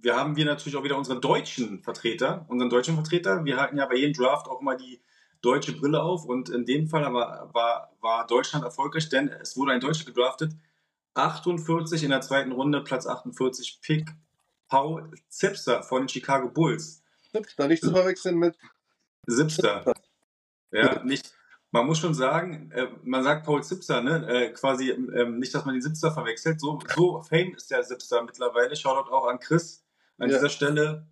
[0.00, 3.44] wir haben wir natürlich auch wieder unsere deutschen Vertreter, unseren deutschen Vertreter.
[3.44, 5.02] Wir halten ja bei jedem Draft auch mal die
[5.42, 9.72] deutsche Brille auf und in dem Fall aber war, war Deutschland erfolgreich, denn es wurde
[9.72, 10.52] ein Deutscher gedraftet.
[11.14, 14.10] 48 in der zweiten Runde, Platz 48, Pick
[14.68, 17.02] Paul Zipser von den Chicago Bulls.
[17.32, 18.56] Zipster, nicht zu verwechseln mit
[19.28, 19.92] Zipster.
[20.70, 21.32] Ja, nicht.
[21.72, 24.26] Man muss schon sagen, äh, man sagt Paul Zipser, ne?
[24.26, 26.60] Äh, quasi äh, nicht, dass man den Zipster verwechselt.
[26.60, 28.74] So, so fame ist der Zipster mittlerweile.
[28.74, 29.84] Shoutout auch an Chris
[30.18, 30.36] an ja.
[30.36, 31.06] dieser Stelle.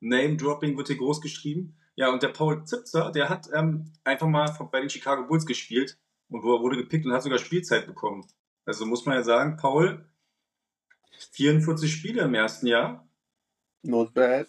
[0.00, 1.76] Name-Dropping wird hier groß geschrieben.
[1.94, 5.98] Ja, und der Paul Zipser, der hat ähm, einfach mal bei den Chicago Bulls gespielt
[6.28, 8.26] und wurde gepickt und hat sogar Spielzeit bekommen.
[8.64, 10.04] Also muss man ja sagen, Paul
[11.32, 13.06] 44 Spiele im ersten Jahr.
[13.82, 14.46] Not bad.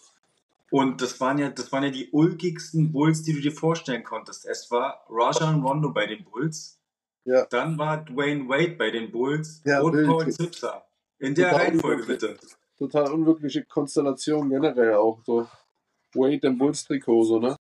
[0.71, 4.45] Und das waren ja, das waren ja die ulkigsten Bulls, die du dir vorstellen konntest.
[4.45, 6.79] Es war Rajan Rondo bei den Bulls.
[7.25, 7.45] Ja.
[7.45, 10.07] Dann war Dwayne Wade bei den Bulls ja, und wild.
[10.07, 10.85] Paul Zipser.
[11.19, 12.37] In der total Reihenfolge bitte.
[12.77, 15.47] Total unwirkliche Konstellation generell auch so.
[16.15, 17.55] Wade im Bulls-Trikot, so, ne?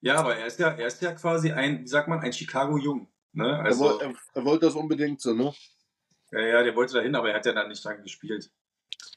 [0.00, 3.08] Ja, aber er ist ja, er ist ja quasi ein, wie sagt man, ein Chicago-Jung.
[3.32, 3.58] Ne?
[3.58, 5.52] Also, er, er, er wollte das unbedingt so, ne?
[6.32, 8.50] Ja, ja, der wollte dahin, aber er hat ja dann nicht lange gespielt.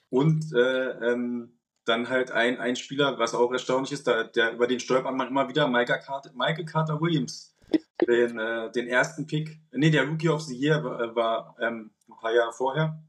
[0.10, 4.68] Und äh, ähm, dann halt ein, ein Spieler, was auch erstaunlich ist, da, der über
[4.68, 7.56] den stolpert man immer wieder, Michael Carter, Michael Carter Williams.
[8.08, 12.18] Den, äh, den ersten Pick, nee, der Rookie of the Year war, war ähm, ein
[12.18, 13.02] paar Jahre vorher.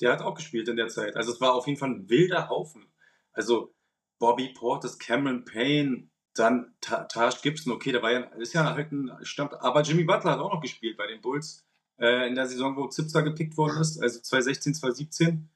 [0.00, 1.16] Der hat auch gespielt in der Zeit.
[1.16, 2.86] Also es war auf jeden Fall ein wilder Haufen.
[3.32, 3.74] Also
[4.20, 9.10] Bobby Portis, Cameron Payne, dann Taj Gibson, okay, der war ja, ist ja halt ein
[9.22, 11.66] Stammt, aber Jimmy Butler hat auch noch gespielt bei den Bulls
[11.98, 15.48] äh, in der Saison, wo Zipser gepickt worden ist, also 2016, 2017.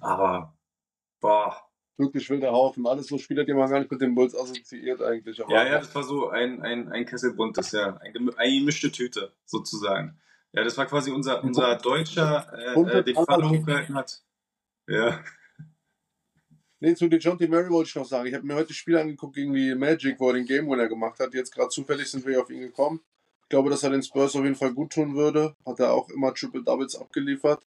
[0.00, 0.54] Aber,
[1.20, 1.56] boah.
[1.96, 2.86] Wirklich wilder Haufen.
[2.88, 5.38] Alles so Spieler, die man gar nicht mit den Bulls assoziiert eigentlich.
[5.38, 7.96] Ja, ja, das war so ein, ein, ein Kessel buntes, ja.
[7.98, 10.18] Ein, eine gemischte Tüte, sozusagen.
[10.52, 14.24] Ja, das war quasi unser, unser Deutscher, äh, äh den Fall hochgehalten hat.
[14.88, 15.20] Ja.
[16.84, 18.28] Nee, zu DeJounte Murray wollte ich noch sagen.
[18.28, 20.86] Ich habe mir heute das Spiel angeguckt gegen die Magic, wo er den Game Winner
[20.86, 21.32] gemacht hat.
[21.32, 23.00] Jetzt gerade zufällig sind wir auf ihn gekommen.
[23.44, 25.56] Ich glaube, dass er den Spurs auf jeden Fall gut tun würde.
[25.64, 27.64] Hat er auch immer Triple Doubles abgeliefert.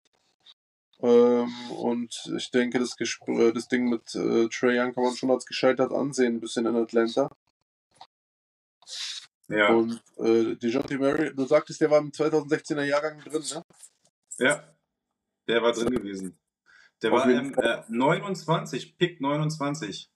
[1.01, 5.29] Ähm, und ich denke, das, Gespr das Ding mit äh, Trey Young kann man schon
[5.29, 7.29] als gescheitert ansehen, ein bisschen in Atlanta.
[9.49, 9.73] Ja.
[9.73, 13.65] Und äh, DeJounte Murray, du sagtest, der war im 2016er Jahrgang drin, ne?
[14.37, 14.63] Ja,
[15.49, 16.37] der war drin gewesen.
[17.01, 20.09] Der Auf war im äh, 29, Pick 29.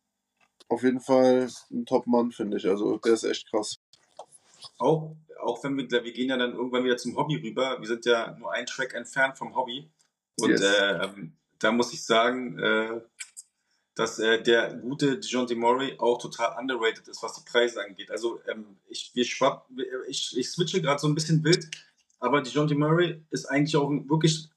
[0.68, 2.68] Auf jeden Fall ein Top-Mann, finde ich.
[2.68, 3.80] Also der ist echt krass.
[4.78, 7.80] Auch, auch wenn wir, wir gehen ja dann irgendwann wieder zum Hobby rüber.
[7.80, 9.90] Wir sind ja nur ein Track entfernt vom Hobby.
[10.40, 10.62] Und yes.
[10.62, 11.10] äh,
[11.60, 13.02] da muss ich sagen, äh,
[13.96, 18.12] dass äh, der gute DeJounte Murray auch total underrated ist, was die Preise angeht.
[18.12, 19.70] Also ähm, ich, wir schwapp,
[20.08, 21.70] ich, ich switche gerade so ein bisschen wild.
[22.20, 24.50] aber DeJounte Murray ist eigentlich auch ein wirklich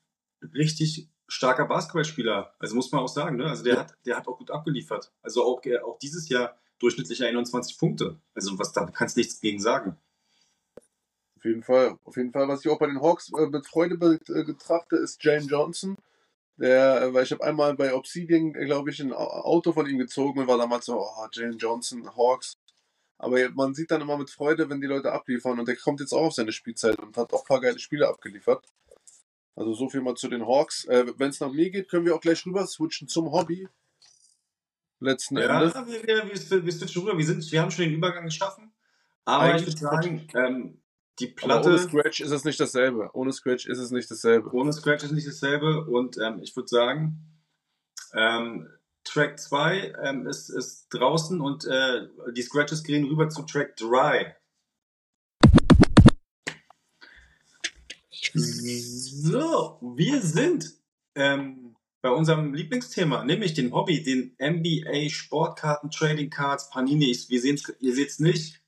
[0.55, 2.55] richtig starker Basketballspieler.
[2.59, 3.45] Also muss man auch sagen, ne?
[3.45, 3.81] Also der ja.
[3.81, 5.13] hat, der hat auch gut abgeliefert.
[5.23, 8.19] Also auch, äh, auch dieses Jahr durchschnittlich 21 Punkte.
[8.35, 9.97] Also was da kannst du nichts gegen sagen.
[11.37, 12.49] Auf jeden Fall, auf jeden Fall.
[12.49, 15.97] Was ich auch bei den Hawks äh, mit Freude äh, betrachte, ist Jane Johnson.
[16.57, 20.41] Der, äh, weil ich habe einmal bei Obsidian, glaube ich, ein Auto von ihm gezogen
[20.41, 22.57] und war damals so, oh, Jane Johnson, Hawks.
[23.19, 26.13] Aber man sieht dann immer mit Freude, wenn die Leute abliefern und der kommt jetzt
[26.13, 28.65] auch auf seine Spielzeit und hat auch ein paar geile Spiele abgeliefert.
[29.59, 30.85] Also so viel mal zu den Hawks.
[30.85, 33.69] Äh, wenn es nach mir geht, können wir auch gleich rüber switchen zum Hobby.
[35.01, 35.75] Letzten ja, Endes.
[35.75, 37.19] Ja, wir, wir, wir, wir switchen rüber.
[37.19, 38.73] Wir, sind, wir haben schon den Übergang geschaffen.
[39.25, 40.81] Aber Eigentlich ich würde sagen, ähm,
[41.19, 41.71] die Platte.
[41.71, 43.11] ohne Scratch ist es nicht dasselbe.
[43.15, 44.49] Ohne Scratch ist es nicht dasselbe.
[44.55, 45.87] Ohne Scratch ist nicht dasselbe.
[45.87, 47.19] Und ähm, ich würde sagen,
[48.15, 48.69] ähm,
[49.03, 54.37] Track 2 ähm, ist, ist draußen und äh, die Scratches gehen rüber zu Track 3.
[58.35, 60.75] So, wir sind
[61.15, 67.17] ähm, bei unserem Lieblingsthema, nämlich dem Hobby, den NBA Sportkarten, Trading Cards, Panini.
[67.29, 68.61] Wir sehen's, ihr seht es nicht,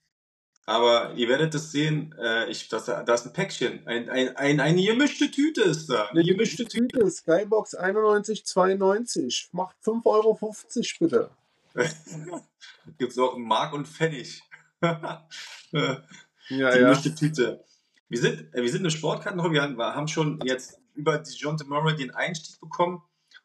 [0.65, 2.13] aber ihr werdet es sehen.
[2.19, 6.07] Äh, ich, das, da ist ein Päckchen, ein, ein, ein, eine gemischte Tüte ist da.
[6.07, 7.09] Eine gemischte Tüte.
[7.09, 9.49] Skybox 91,92.
[9.53, 10.39] Macht 5,50 Euro
[10.99, 11.29] bitte.
[12.97, 14.41] Gibt es auch Mark und Pfennig.
[14.81, 15.27] ja,
[16.49, 16.77] Die ja.
[16.77, 17.63] gemischte Tüte.
[18.11, 21.95] Wir sind, äh, wir sind eine Sportkartenhobby, wir haben schon jetzt über die John Murray
[21.95, 23.01] den Einstieg bekommen.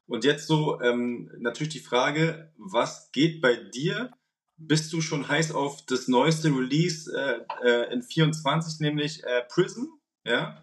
[0.08, 4.10] Und jetzt so ähm, natürlich die Frage, was geht bei dir?
[4.56, 9.84] Bist du schon heiß auf das neueste Release äh, äh, in 24, nämlich äh, Prism?
[10.24, 10.60] Ja?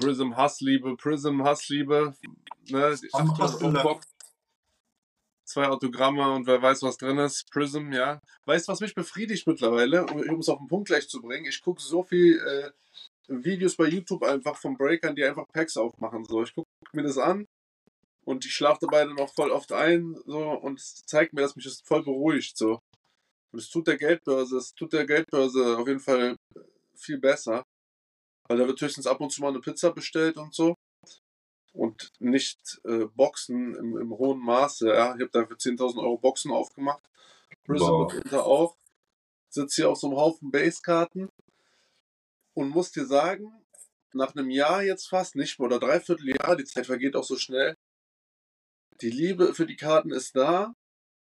[0.00, 2.14] Prism Hassliebe, Prism Hassliebe.
[2.70, 2.98] Ne?
[3.82, 4.06] Box,
[5.44, 7.50] zwei Autogramme und wer weiß, was drin ist.
[7.50, 8.22] Prism, ja.
[8.46, 11.44] Weißt du, was mich befriedigt mittlerweile, um es auf den Punkt gleich zu bringen?
[11.44, 12.70] Ich gucke so viel äh,
[13.28, 16.24] Videos bei YouTube einfach von Breakern, die einfach Packs aufmachen.
[16.24, 17.46] So, ich gucke mir das an
[18.24, 21.56] und ich schlafe dabei dann auch voll oft ein so und es zeigt mir, dass
[21.56, 22.56] mich das voll beruhigt.
[22.56, 22.80] So.
[23.52, 26.36] Und es tut der Geldbörse, es tut der Geldbörse auf jeden Fall
[26.94, 27.64] viel besser.
[28.48, 30.74] Weil da wird höchstens ab und zu mal eine Pizza bestellt und so.
[31.72, 34.88] Und nicht äh, Boxen im, im, hohen Maße.
[34.88, 35.14] Ja.
[35.16, 37.02] Ich habe da für 10.000 Euro Boxen aufgemacht.
[37.64, 38.12] Prison wow.
[38.12, 38.76] mitunter auch.
[39.48, 41.28] Sitze hier auf so einem Haufen Basekarten
[42.56, 43.52] und muss dir sagen,
[44.14, 47.36] nach einem Jahr jetzt fast, nicht mehr oder dreiviertel Jahr, die Zeit vergeht auch so
[47.36, 47.76] schnell,
[49.02, 50.74] die Liebe für die Karten ist da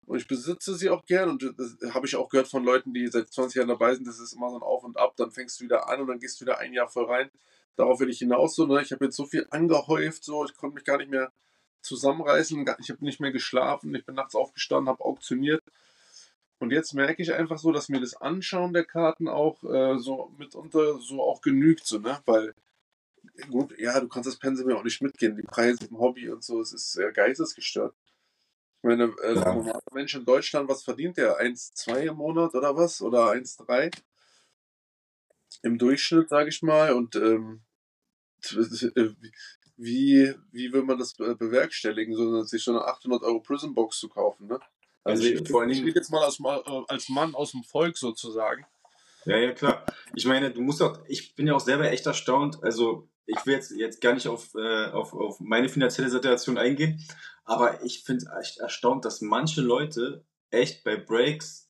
[0.07, 3.07] und ich besitze sie auch gern und das habe ich auch gehört von Leuten, die
[3.07, 5.59] seit 20 Jahren dabei sind, das ist immer so ein Auf und Ab, dann fängst
[5.59, 7.29] du wieder an und dann gehst du wieder ein Jahr voll rein.
[7.75, 8.81] Darauf will ich hinaus so, ne?
[8.81, 11.31] Ich habe jetzt so viel angehäuft, so, ich konnte mich gar nicht mehr
[11.81, 15.61] zusammenreißen, ich habe nicht mehr geschlafen, ich bin nachts aufgestanden, habe auktioniert
[16.61, 20.31] und jetzt merke ich einfach so, dass mir das Anschauen der Karten auch äh, so
[20.37, 22.21] mitunter so auch genügt, so, ne?
[22.27, 22.53] Weil,
[23.49, 26.43] gut, ja, du kannst das Pensum ja auch nicht mitgehen, die Preise im Hobby und
[26.43, 27.95] so, es ist äh, geistesgestört.
[28.77, 29.51] Ich meine, äh, ja.
[29.53, 31.41] ein Mensch in Deutschland, was verdient der?
[31.41, 33.01] 1,2 im Monat oder was?
[33.01, 33.91] Oder 1,3?
[35.63, 36.93] Im Durchschnitt, sage ich mal.
[36.93, 37.63] Und ähm,
[39.77, 44.09] wie, wie will man das bewerkstelligen, so, sich so eine 800 Euro Prison Box zu
[44.09, 44.59] kaufen, ne?
[45.03, 47.63] Also, also ich, vor allem, ich rede jetzt mal als, äh, als Mann aus dem
[47.63, 48.65] Volk sozusagen.
[49.25, 49.85] Ja, ja, klar.
[50.15, 52.63] Ich meine, du musst auch, ich bin ja auch selber echt erstaunt.
[52.63, 57.05] Also, ich will jetzt, jetzt gar nicht auf, äh, auf, auf meine finanzielle Situation eingehen,
[57.45, 61.69] aber ich finde echt erstaunt, dass manche Leute echt bei Breaks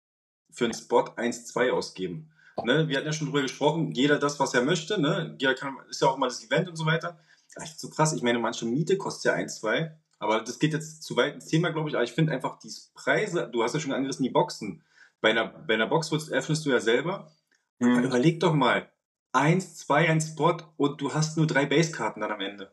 [0.50, 2.32] für einen Spot 1-2 ausgeben.
[2.64, 2.88] Ne?
[2.88, 5.00] Wir hatten ja schon drüber gesprochen, jeder das, was er möchte.
[5.00, 5.36] Ne?
[5.38, 7.18] Jeder kann, ist ja auch immer das Event und so weiter.
[7.56, 8.12] Echt so krass.
[8.12, 11.70] Ich meine, manche Miete kostet ja 1-2 aber das geht jetzt zu weit ins Thema,
[11.70, 11.94] glaube ich.
[11.94, 14.84] Aber ich finde einfach die Preise, du hast ja schon angerissen, die Boxen.
[15.20, 17.32] Bei einer, bei einer Box öffnest du ja selber.
[17.78, 18.04] Mhm.
[18.04, 18.90] Überleg doch mal.
[19.32, 22.72] Eins, zwei, ein Spot und du hast nur drei Basekarten dann am Ende.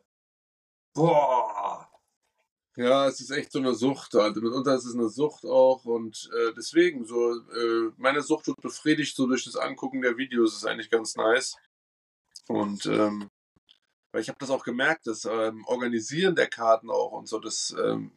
[0.93, 1.89] Boah.
[2.75, 4.15] Ja, es ist echt so eine Sucht.
[4.15, 8.61] Also mitunter ist es eine Sucht auch und äh, deswegen so, äh, meine Sucht wird
[8.61, 11.57] befriedigt so durch das Angucken der Videos, ist eigentlich ganz nice.
[12.47, 13.29] Und ähm,
[14.13, 17.75] weil ich habe das auch gemerkt, das ähm, Organisieren der Karten auch und so, das,
[17.83, 18.11] ähm,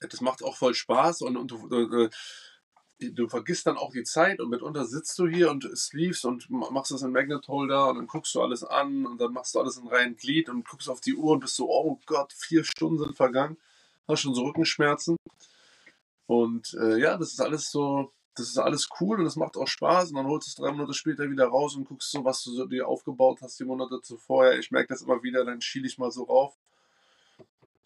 [0.00, 2.10] das macht auch voll Spaß und, und du, äh,
[2.98, 6.90] du vergisst dann auch die Zeit und mitunter sitzt du hier und sleeves und machst
[6.90, 9.76] das in Magnet Holder und dann guckst du alles an und dann machst du alles
[9.76, 12.98] in reinen Glied und guckst auf die Uhr und bist so, oh Gott, vier Stunden
[12.98, 13.56] sind vergangen,
[14.08, 15.16] hast schon so Rückenschmerzen.
[16.26, 19.68] Und äh, ja, das ist alles so, das ist alles cool und es macht auch
[19.68, 22.42] Spaß und dann holst du es drei Monate später wieder raus und guckst so, was
[22.42, 24.52] du so dir aufgebaut hast die Monate zuvor.
[24.54, 26.56] Ich merke das immer wieder, dann schiele ich mal so rauf.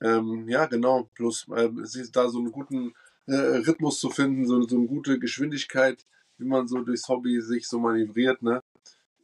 [0.01, 1.09] Ähm, ja, genau.
[1.15, 1.71] Plus äh,
[2.13, 2.95] da so einen guten
[3.27, 6.05] äh, Rhythmus zu finden, so, so eine gute Geschwindigkeit,
[6.39, 8.63] wie man so durchs Hobby sich so manövriert, ne?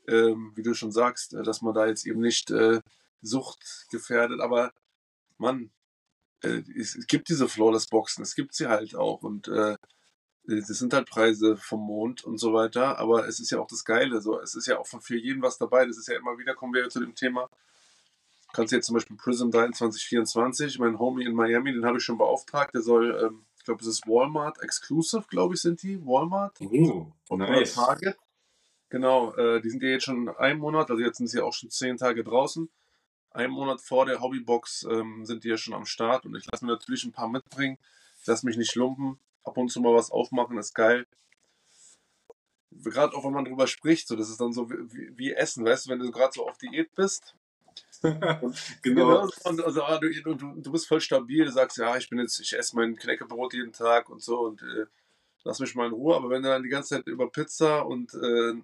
[0.09, 2.81] ähm, wie du schon sagst, äh, dass man da jetzt eben nicht äh,
[3.21, 4.73] Sucht gefährdet, aber
[5.37, 5.71] Mann,
[6.43, 9.77] äh, es, gibt diese Flawless-Boxen, es gibt sie halt auch und äh,
[10.49, 13.85] das sind halt Preise vom Mond und so weiter, aber es ist ja auch das
[13.85, 16.55] Geile, so, es ist ja auch für jeden was dabei, das ist ja immer wieder,
[16.55, 17.51] kommen wir ja zu dem Thema,
[18.55, 22.17] kannst du jetzt zum Beispiel Prism 2324, mein Homie in Miami, den habe ich schon
[22.17, 26.57] beauftragt, der soll, ähm, ich glaube, es ist Walmart Exclusive, glaube ich, sind die, Walmart.
[27.29, 27.75] Oh, nice.
[27.75, 28.17] Target.
[28.89, 31.69] Genau, äh, die sind ja jetzt schon einen Monat, also jetzt sind sie auch schon
[31.69, 32.71] zehn Tage draußen.
[33.33, 36.65] Einen Monat vor der Hobbybox ähm, sind die ja schon am Start und ich lasse
[36.65, 37.77] mir natürlich ein paar mitbringen.
[38.23, 39.21] Ich lasse mich nicht lumpen.
[39.49, 41.07] Ab und zu mal was aufmachen, ist geil.
[42.71, 45.87] Gerade auch wenn man drüber spricht, so, das ist dann so wie, wie Essen, weißt
[45.87, 47.35] du, wenn du gerade so auf Diät bist.
[48.03, 48.53] genau.
[48.83, 52.19] genau und, also, ah, du, du, du bist voll stabil, du sagst, ja, ich bin
[52.19, 54.87] jetzt, ich esse mein Knäckebrot jeden Tag und so und äh,
[55.45, 56.17] lass mich mal in Ruhe.
[56.17, 58.55] Aber wenn du dann die ganze Zeit über Pizza und äh,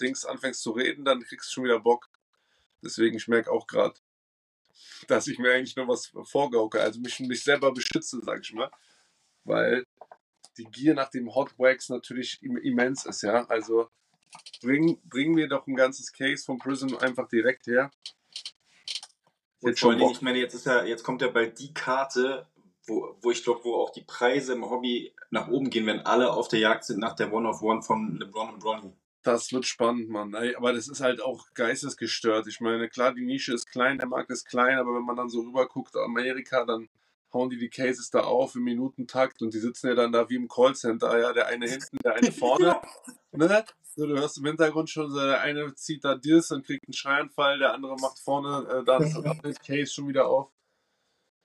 [0.00, 2.08] Dings anfängst zu reden, dann kriegst du schon wieder Bock.
[2.82, 3.94] Deswegen, ich merke auch gerade,
[5.08, 8.70] dass ich mir eigentlich nur was vorgauke, also mich, mich selber beschütze, sag ich mal.
[9.44, 9.86] Weil
[10.58, 13.46] die Gier nach dem Hot Wax natürlich immens ist, ja.
[13.46, 13.88] Also
[14.60, 17.90] bring, bring mir doch ein ganzes Case von Prism einfach direkt her.
[19.60, 22.46] Jetzt allem, ich meine, jetzt ist ja, jetzt kommt ja bald die Karte,
[22.86, 26.32] wo, wo ich glaube, wo auch die Preise im Hobby nach oben gehen, wenn alle
[26.32, 28.92] auf der Jagd sind nach der One-of-One von LeBron und Bronny.
[29.22, 30.34] Das wird spannend, Mann.
[30.34, 32.46] Aber das ist halt auch geistesgestört.
[32.46, 35.30] Ich meine, klar, die Nische ist klein, der Markt ist klein, aber wenn man dann
[35.30, 36.90] so rüber guckt, Amerika, dann
[37.34, 40.36] hauen die die Cases da auf im Minutentakt und die sitzen ja dann da wie
[40.36, 42.80] im Callcenter, ja, der eine hinten, der eine vorne.
[43.32, 43.64] ne?
[43.96, 46.94] So, du hörst im Hintergrund schon, so, der eine zieht da Diss und kriegt einen
[46.94, 49.02] Schreianfall, der andere macht vorne äh, dann
[49.42, 50.50] das Case schon wieder auf.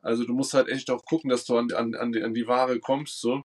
[0.01, 2.47] Also du musst halt echt auch gucken, dass du an, an, an, die, an die
[2.47, 3.43] Ware kommst, so.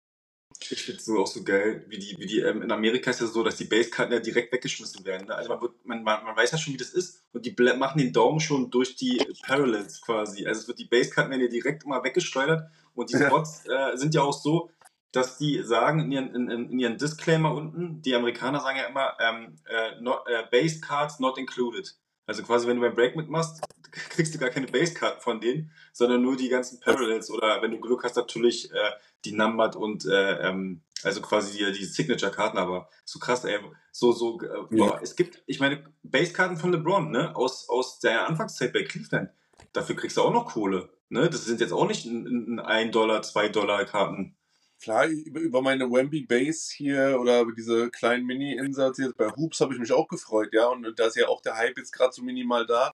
[0.70, 3.22] Ich finde es so auch so geil, wie die, wie die, ähm, in Amerika ist
[3.22, 5.28] ja so, dass die Basekarten ja direkt weggeschmissen werden.
[5.28, 5.36] Ne?
[5.36, 8.00] Also man, wird, man, man, man weiß ja schon, wie das ist und die machen
[8.00, 10.46] den Daumen schon durch die Parallels quasi.
[10.46, 14.16] Also es wird die Basekarten werden ja direkt immer weggesteuert und die Spots äh, sind
[14.16, 14.72] ja auch so,
[15.12, 19.18] dass die sagen in ihren, in, in ihren Disclaimer unten, die Amerikaner sagen ja immer,
[19.20, 21.96] ähm, äh, not, äh, Base Cards not included.
[22.26, 26.22] Also quasi, wenn du beim Break mitmachst, kriegst du gar keine Basekarten von denen, sondern
[26.22, 28.92] nur die ganzen Parallels oder wenn du Glück hast, natürlich äh,
[29.25, 33.60] die Numbered und äh, ähm, also quasi die, die Signature-Karten, aber so krass, ey,
[33.91, 38.27] so, so, äh, boah, es gibt, ich meine, Basekarten von LeBron, ne, aus, aus der
[38.27, 39.30] Anfangszeit bei Cleveland,
[39.73, 43.21] dafür kriegst du auch noch Kohle, ne, das sind jetzt auch nicht ein, ein Dollar,
[43.21, 44.36] zwei Dollar Karten.
[44.80, 49.60] Klar, über, über meine Wemby Base hier oder über diese kleinen Mini-Insatz jetzt bei Hoops
[49.60, 52.13] habe ich mich auch gefreut, ja, und da ist ja auch der Hype jetzt gerade
[52.13, 52.91] so minimal da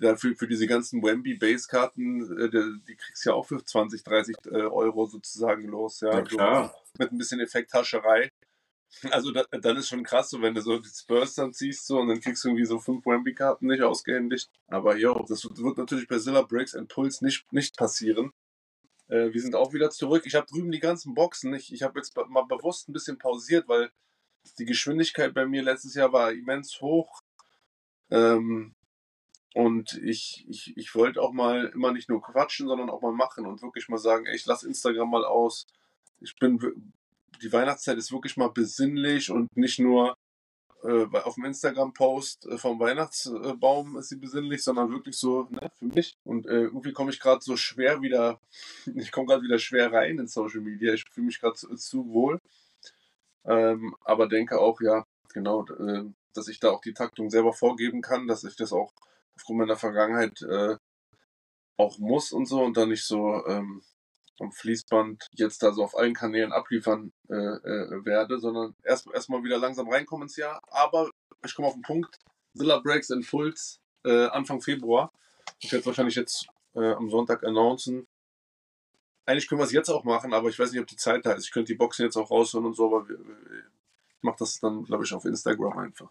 [0.00, 4.02] ja, für, für diese ganzen Wemby Base-Karten, äh, die, kriegst du ja auch für 20,
[4.02, 6.12] 30 äh, Euro sozusagen los, ja.
[6.12, 6.68] ja klar.
[6.68, 8.30] So, mit ein bisschen Effekthascherei.
[9.12, 12.00] Also da, dann ist schon krass, so wenn du so die Spurs dann ziehst so
[12.00, 14.50] und dann kriegst du irgendwie so fünf Wemby-Karten nicht ausgehändigt.
[14.66, 18.32] Aber jo, das wird natürlich bei Zilla Breaks and Pulse nicht, nicht passieren.
[19.06, 20.24] Äh, wir sind auch wieder zurück.
[20.26, 21.54] Ich habe drüben die ganzen Boxen.
[21.54, 23.90] Ich, ich habe jetzt mal bewusst ein bisschen pausiert, weil
[24.58, 27.20] die Geschwindigkeit bei mir letztes Jahr war immens hoch.
[28.10, 28.74] Ähm,
[29.54, 33.46] und ich, ich, ich wollte auch mal immer nicht nur quatschen, sondern auch mal machen
[33.46, 35.66] und wirklich mal sagen, ey, ich lasse Instagram mal aus.
[36.20, 36.92] Ich bin,
[37.42, 40.16] die Weihnachtszeit ist wirklich mal besinnlich und nicht nur
[40.82, 45.86] äh, auf dem Instagram-Post äh, vom Weihnachtsbaum ist sie besinnlich, sondern wirklich so ne, für
[45.86, 46.14] mich.
[46.24, 48.40] Und äh, irgendwie komme ich gerade so schwer wieder,
[48.94, 50.94] ich komme gerade wieder schwer rein in Social Media.
[50.94, 52.40] Ich fühle mich gerade zu, zu, wohl.
[53.44, 58.00] Ähm, aber denke auch, ja, genau, äh, dass ich da auch die Taktung selber vorgeben
[58.00, 58.92] kann, dass ich das auch
[59.40, 60.76] aufgrund meiner Vergangenheit äh,
[61.78, 63.82] auch muss und so und dann nicht so ähm,
[64.38, 69.42] am Fließband jetzt da so auf allen Kanälen abliefern äh, äh, werde, sondern erst erstmal
[69.42, 70.60] wieder langsam reinkommen ins Jahr.
[70.68, 71.10] Aber
[71.44, 72.18] ich komme auf den Punkt.
[72.54, 75.12] Zilla Breaks in Fulls äh, Anfang Februar.
[75.60, 78.06] Ich werde wahrscheinlich jetzt äh, am Sonntag announcen.
[79.26, 81.32] Eigentlich können wir es jetzt auch machen, aber ich weiß nicht, ob die Zeit da
[81.32, 81.44] ist.
[81.44, 85.04] Ich könnte die Boxen jetzt auch rausholen und so, aber ich mache das dann, glaube
[85.04, 86.10] ich, auf Instagram einfach.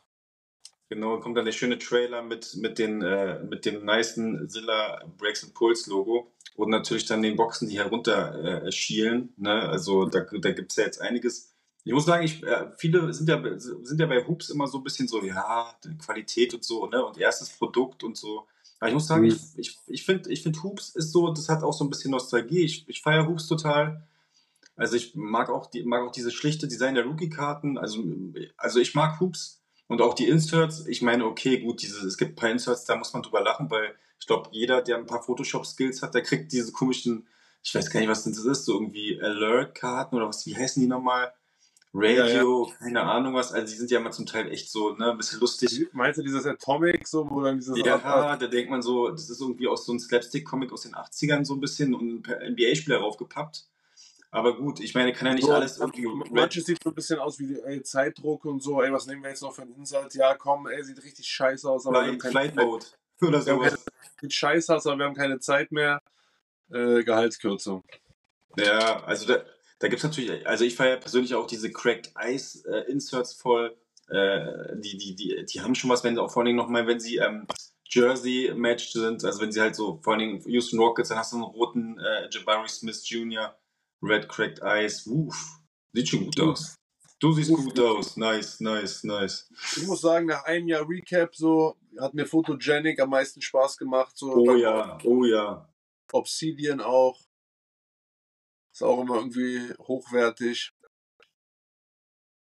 [0.90, 5.44] Genau, kommt dann der schöne Trailer mit, mit, den, äh, mit dem nicen Zilla Breaks
[5.44, 9.32] and Pulse Logo und natürlich dann den Boxen, die herunter äh, schielen.
[9.38, 9.52] Ne?
[9.52, 11.54] Also da, da gibt es ja jetzt einiges.
[11.84, 14.84] Ich muss sagen, ich, äh, viele sind ja, sind ja bei Hoops immer so ein
[14.84, 15.74] bisschen so, ja,
[16.04, 17.04] Qualität und so, ne?
[17.06, 18.48] Und erstes Produkt und so.
[18.80, 19.30] Aber ich muss sagen, mhm.
[19.30, 22.12] ich, ich, ich finde, ich find Hoops ist so, das hat auch so ein bisschen
[22.12, 22.64] Nostalgie.
[22.64, 24.04] Ich, ich feiere Hoops total.
[24.76, 27.78] Also ich mag auch, die, mag auch diese schlichte Design der Rookie-Karten.
[27.78, 28.04] Also,
[28.58, 29.59] also ich mag Hoops
[29.90, 32.96] und auch die Inserts, ich meine, okay, gut, diese, es gibt ein paar Inserts, da
[32.96, 36.52] muss man drüber lachen, weil ich glaube, jeder, der ein paar Photoshop-Skills hat, der kriegt
[36.52, 37.28] diese komischen,
[37.64, 40.88] ich weiß gar nicht, was das ist, so irgendwie Alert-Karten oder was, wie heißen die
[40.88, 41.34] nochmal?
[41.92, 42.76] Radio, ja, ja.
[42.78, 43.52] keine Ahnung was.
[43.52, 45.88] Also die sind ja mal zum Teil echt so, ne, ein bisschen lustig.
[45.92, 47.76] Meinst du dieses Atomic, so, wo dann dieses...
[47.84, 50.94] Ja, Art da denkt man so, das ist irgendwie aus so einem Slapstick-Comic aus den
[50.94, 53.66] 80ern so ein bisschen und ein NBA-Spieler raufgepappt.
[54.32, 56.06] Aber gut, ich meine, kann ja nicht so, alles irgendwie.
[56.32, 59.30] Manches sieht so ein bisschen aus wie ey, Zeitdruck und so, ey, was nehmen wir
[59.30, 60.14] jetzt noch für einen Insult?
[60.14, 62.86] Ja, komm, ey, sieht richtig scheiße aus, aber Flight, wir haben keine Mode
[63.22, 63.86] oder sowas.
[64.22, 66.02] Sieht scheiße aus, aber wir haben keine Zeit mehr.
[66.72, 67.84] Äh, Gehaltskürzung.
[68.58, 69.44] Ja, also da,
[69.80, 73.76] da gibt es natürlich, also ich feiere persönlich auch diese Cracked Ice äh, Inserts voll.
[74.10, 76.86] Äh, die, die, die, die haben schon was, wenn sie auch vor allen Dingen nochmal,
[76.86, 77.48] wenn sie ähm,
[77.86, 81.38] Jersey-matched sind, also wenn sie halt so, vor allen Dingen Houston Rockets, dann hast du
[81.38, 83.56] einen roten äh, Jabari Smith Jr.,
[84.02, 85.60] Red Cracked Ice, uff,
[85.94, 86.76] sieht schon gut aus.
[87.20, 87.66] Du siehst Uff.
[87.66, 89.50] gut aus, nice, nice, nice.
[89.76, 94.18] Ich muss sagen, nach einem Jahr Recap so hat mir Photogenic am meisten Spaß gemacht.
[94.18, 95.70] So oh ja, oh ja.
[96.14, 97.20] Obsidian auch.
[98.74, 100.72] Ist auch immer irgendwie hochwertig.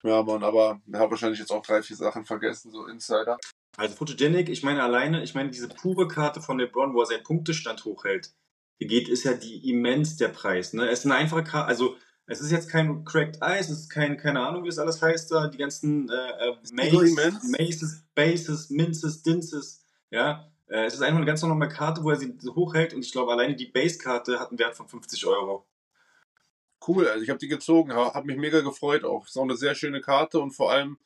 [0.01, 3.37] Ja, Mann, aber ich habe wahrscheinlich jetzt auch drei, vier Sachen vergessen, so Insider.
[3.77, 7.23] Also Photogenic, ich meine alleine, ich meine diese pure Karte von LeBron, wo er seinen
[7.23, 8.31] Punktestand hochhält,
[8.80, 10.73] geht, ist ja die immens der Preis.
[10.73, 10.88] Ne?
[10.89, 11.95] Es ist eine einfache Karte, also
[12.28, 15.32] es ist jetzt kein Cracked Ice, es ist kein, keine Ahnung, wie es alles heißt
[15.32, 20.51] da, die ganzen äh, äh Maces, Maces, Bases, Minces, Dinces, ja.
[20.67, 23.32] Äh, es ist einfach eine ganz normale Karte, wo er sie hochhält und ich glaube,
[23.32, 25.67] alleine die Base-Karte hat einen Wert von 50 Euro
[26.88, 27.07] cool.
[27.07, 29.26] Also ich habe die gezogen, habe mich mega gefreut auch.
[29.28, 30.97] Ist auch eine sehr schöne Karte und vor allem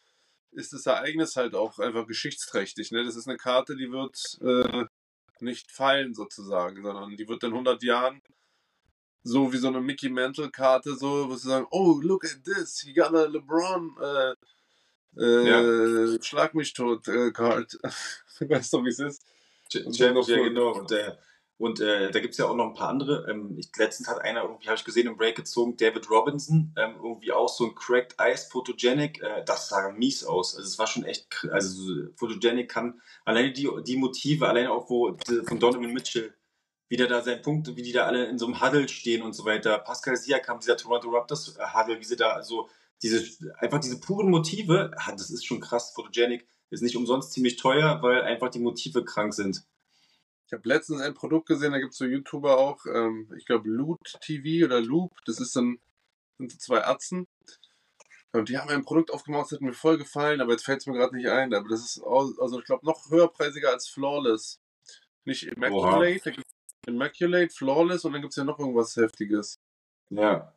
[0.51, 2.91] ist das Ereignis halt auch einfach geschichtsträchtig.
[2.91, 3.03] Ne?
[3.03, 4.86] Das ist eine Karte, die wird äh,
[5.41, 8.21] nicht fallen sozusagen, sondern die wird in 100 Jahren
[9.23, 12.79] so wie so eine Mickey Mantle Karte, so, wo sie sagen, oh, look at this,
[12.79, 14.33] he got a LeBron äh,
[15.17, 16.21] äh, ja.
[16.21, 17.77] Schlag mich tot äh, Card.
[18.39, 19.25] weißt du, wie es ist?
[19.71, 20.73] Ja, ja, genau.
[20.73, 21.19] Und der,
[21.60, 23.30] und äh, da gibt es ja auch noch ein paar andere.
[23.30, 26.95] Ähm, ich, letztens hat einer irgendwie, habe ich gesehen, im Break gezogen, David Robinson, ähm,
[27.03, 29.22] irgendwie auch so ein Cracked Ice Photogenic.
[29.22, 30.55] Äh, das sah mies aus.
[30.55, 35.12] Also es war schon echt, also Photogenic kann, alleine die, die Motive, alleine auch wo
[35.12, 36.34] die, von Donovan Mitchell,
[36.88, 39.34] wie der da sein Punkt, wie die da alle in so einem Huddle stehen und
[39.34, 39.80] so weiter.
[39.80, 42.70] Pascal Siakam, dieser Toronto Raptors äh, Huddle, wie sie da so
[43.01, 45.91] diese, einfach diese puren Motive, das ist schon krass.
[45.93, 49.66] Photogenic ist nicht umsonst ziemlich teuer, weil einfach die Motive krank sind.
[50.50, 53.70] Ich habe letztens ein Produkt gesehen, da gibt es so YouTuber auch, ähm, ich glaube
[53.70, 55.78] Loot TV oder Loop, das ist dann,
[56.39, 57.28] sind so zwei Atzen.
[58.32, 60.88] Und die haben ein Produkt aufgemacht, das hat mir voll gefallen, aber jetzt fällt es
[60.88, 61.54] mir gerade nicht ein.
[61.54, 64.60] Aber das ist, also ich glaube, noch höherpreisiger als Flawless.
[65.24, 66.34] Nicht Immaculate,
[66.88, 69.60] Immaculate, Flawless und dann gibt es ja noch irgendwas Heftiges.
[70.10, 70.56] Ja.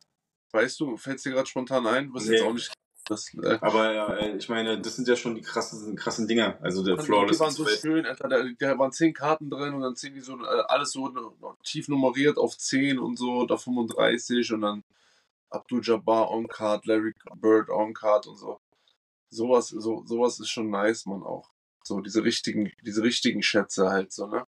[0.53, 2.07] Weißt du, fällt es dir gerade spontan ein?
[2.07, 2.37] Du bist nee.
[2.37, 2.73] jetzt auch nicht
[3.05, 6.57] das, äh, aber ja, äh, ich meine, das sind ja schon die krassen, krassen Dinger.
[6.61, 7.37] Also der Flawless.
[7.37, 10.21] Die waren so schön, Alter, da, da, waren zehn Karten drin und dann ziehen die
[10.21, 11.11] so äh, alles so
[11.63, 14.83] tief nummeriert auf 10 und so, da 35 und dann
[15.49, 18.59] Abdul Jabbar on Card, Larry Bird on Card und so.
[19.29, 21.49] Sowas, so, sowas ist schon nice, man auch.
[21.83, 24.47] So, diese richtigen, diese richtigen Schätze halt so, ne?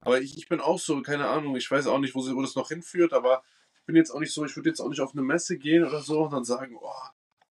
[0.00, 2.42] Aber ich, ich bin auch so, keine Ahnung, ich weiß auch nicht, wo, sie, wo
[2.42, 3.44] das noch hinführt, aber
[3.78, 5.84] ich bin jetzt auch nicht so, ich würde jetzt auch nicht auf eine Messe gehen
[5.84, 6.90] oder so und dann sagen, oh,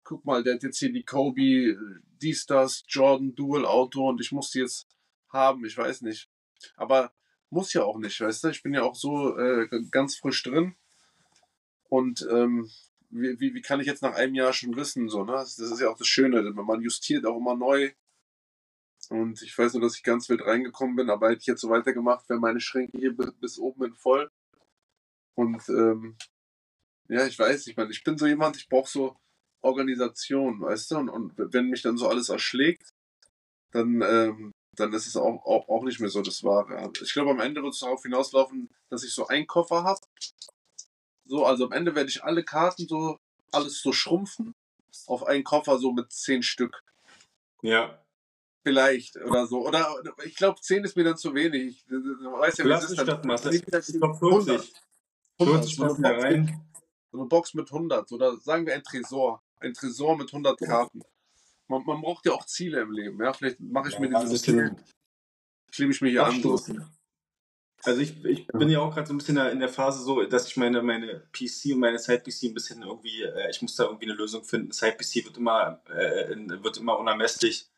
[0.09, 1.77] guck mal, der hat jetzt hier die Kobe,
[2.19, 4.87] dies, das, Jordan Dual Auto und ich muss die jetzt
[5.29, 6.27] haben, ich weiß nicht.
[6.75, 7.13] Aber
[7.51, 8.47] muss ja auch nicht, weißt du?
[8.47, 10.75] Ich bin ja auch so äh, ganz frisch drin.
[11.89, 12.71] Und ähm,
[13.11, 15.33] wie, wie, wie kann ich jetzt nach einem Jahr schon wissen, so, ne?
[15.33, 17.91] Das ist ja auch das Schöne, man justiert auch immer neu.
[19.09, 21.69] Und ich weiß nur, dass ich ganz wild reingekommen bin, aber hätte ich jetzt so
[21.69, 24.31] weitergemacht, wären meine Schränke hier bis oben hin voll.
[25.35, 26.17] Und ähm,
[27.09, 29.15] ja, ich weiß, ich meine, ich bin so jemand, ich brauche so,
[29.61, 30.97] Organisation, weißt du?
[30.97, 32.93] Und, und wenn mich dann so alles erschlägt,
[33.71, 36.91] dann, ähm, dann ist es auch, auch, auch nicht mehr so das Wahre.
[37.01, 40.01] Ich glaube, am Ende wird es darauf hinauslaufen, dass ich so einen Koffer habe.
[41.25, 43.17] So, also am Ende werde ich alle Karten so,
[43.51, 44.55] alles so schrumpfen
[45.07, 46.83] auf einen Koffer so mit zehn Stück.
[47.61, 48.03] Ja.
[48.63, 49.65] Vielleicht oder so.
[49.65, 49.87] Oder
[50.25, 51.85] ich glaube, zehn ist mir dann zu wenig.
[51.87, 52.97] Ich weiß ja, wie es ist.
[52.97, 54.73] Dann, ich glaube 40.
[55.39, 56.65] 100, 40 rein.
[57.11, 61.01] So eine Box mit 100 oder sagen wir ein Tresor ein Tresor mit 100 Karten.
[61.67, 63.21] Man, man braucht ja auch Ziele im Leben.
[63.23, 63.33] Ja?
[63.33, 64.75] Vielleicht mache ich ja, mir dieses Ziel.
[65.71, 66.41] Klebe ich mir hier an.
[67.83, 70.47] Also ich, ich bin ja auch gerade so ein bisschen in der Phase so, dass
[70.47, 74.05] ich meine, meine PC und meine Side-PC ein bisschen irgendwie, äh, ich muss da irgendwie
[74.05, 74.71] eine Lösung finden.
[74.71, 77.69] Side-PC wird immer, äh, wird immer unermesslich.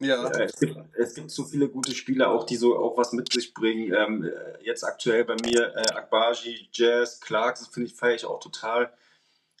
[0.00, 0.26] Ja.
[0.28, 3.32] Äh, es, gibt, es gibt so viele gute Spieler auch, die so auch was mit
[3.32, 3.92] sich bringen.
[3.94, 8.24] Ähm, äh, jetzt aktuell bei mir äh, Akbaji, Jazz, Clark, das finde ich, feiere ich
[8.24, 8.92] auch total.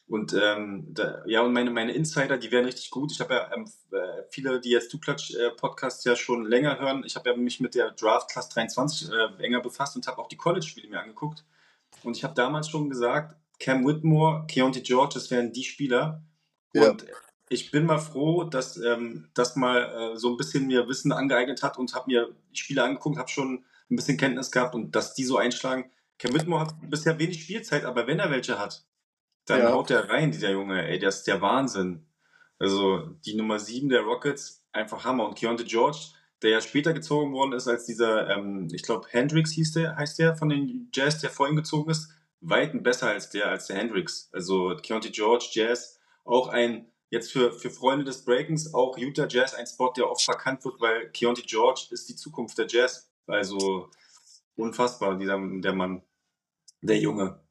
[0.06, 3.10] Und ähm, da, ja, und meine, meine Insider, die wären richtig gut.
[3.10, 7.04] Ich habe ja ähm, äh, viele, die jetzt Duplatsch äh, Podcast ja schon länger hören.
[7.06, 10.28] Ich habe ja mich mit der Draft Class 23 äh, enger befasst und habe auch
[10.28, 11.44] die College-Spiele mir angeguckt.
[12.02, 16.22] Und ich habe damals schon gesagt, Cam Whitmore, Keontae George, das wären die Spieler,
[16.74, 17.08] Und ja.
[17.48, 21.62] ich bin mal froh, dass ähm, das mal äh, so ein bisschen mir Wissen angeeignet
[21.62, 25.14] hat und habe mir die Spiele angeguckt, habe schon ein bisschen Kenntnis gehabt und dass
[25.14, 25.90] die so einschlagen.
[26.18, 28.84] Kevin Whitmore hat bisher wenig Spielzeit, aber wenn er welche hat,
[29.46, 29.72] dann ja.
[29.72, 30.86] haut der rein, dieser Junge.
[30.86, 32.06] Ey, das ist der Wahnsinn.
[32.58, 35.26] Also die Nummer 7 der Rockets, einfach Hammer.
[35.26, 35.98] Und Keontae George,
[36.42, 40.18] der ja später gezogen worden ist als dieser, ähm, ich glaube, Hendrix hieß der, heißt
[40.18, 44.28] der von den Jazz, der vorhin gezogen ist, weiten besser als der, als der Hendrix.
[44.32, 49.54] Also Keontae George, Jazz, auch ein, jetzt für, für Freunde des Breakens, auch Utah Jazz,
[49.54, 53.10] ein Spot, der oft verkannt wird, weil Keontae George ist die Zukunft der Jazz.
[53.26, 53.90] Also
[54.56, 56.02] unfassbar, dieser, der Mann,
[56.82, 57.43] der Junge.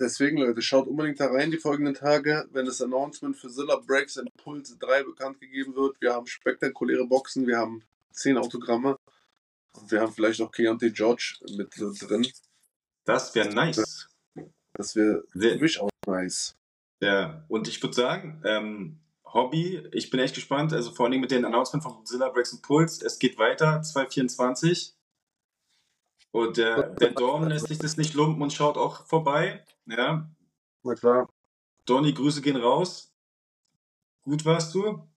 [0.00, 4.18] Deswegen, Leute, schaut unbedingt da rein die folgenden Tage, wenn das Announcement für Zilla Breaks
[4.18, 6.00] and Pulse 3 bekannt gegeben wird.
[6.00, 8.96] Wir haben spektakuläre Boxen, wir haben 10 Autogramme
[9.72, 12.26] und wir haben vielleicht auch Keontae George mit drin.
[13.04, 14.08] Das wäre nice.
[14.72, 16.56] Das wäre für mich auch nice.
[17.00, 21.30] Ja, und ich würde sagen, ähm, Hobby, ich bin echt gespannt, also vor allem mit
[21.30, 24.94] den Announcement von Zilla Breaks and Pulse, es geht weiter, 2024.
[26.34, 29.64] Und der, der Dorn lässt sich das nicht lumpen und schaut auch vorbei.
[29.86, 30.28] Ja.
[30.82, 31.28] Na klar.
[31.86, 33.14] Donny, Grüße gehen raus.
[34.24, 35.08] Gut warst du?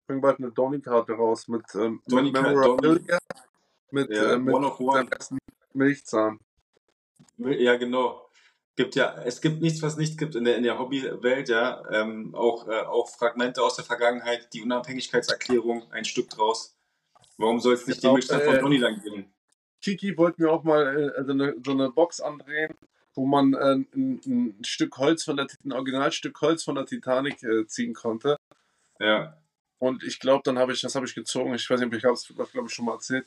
[0.00, 3.18] Ich bring bald eine Donny-Karte raus mit, ähm, Donny mit Memorabilia,
[3.90, 5.06] mit, ja, äh, mit one of one.
[5.74, 6.40] Milchzahn.
[7.36, 8.26] Ja, genau.
[8.74, 11.82] Gibt ja, es gibt nichts, was nicht gibt in der, in der Hobbywelt, ja.
[11.90, 16.74] Ähm, auch, äh, auch Fragmente aus der Vergangenheit, die Unabhängigkeitserklärung, ein Stück draus.
[17.36, 19.30] Warum soll es nicht genau, die Milchzahn von Donny lang geben?
[19.82, 22.74] Kiki wollte mir auch mal äh, also eine, so eine Box andrehen,
[23.14, 27.42] wo man äh, ein, ein, Stück Holz von der, ein Originalstück Holz von der Titanic
[27.42, 28.36] äh, ziehen konnte.
[28.98, 29.36] Ja.
[29.78, 31.54] Und ich glaube, dann habe ich, das habe ich gezogen.
[31.54, 33.26] Ich weiß nicht, ob ich das, glaube ich, schon mal erzählt.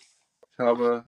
[0.54, 1.06] Ich habe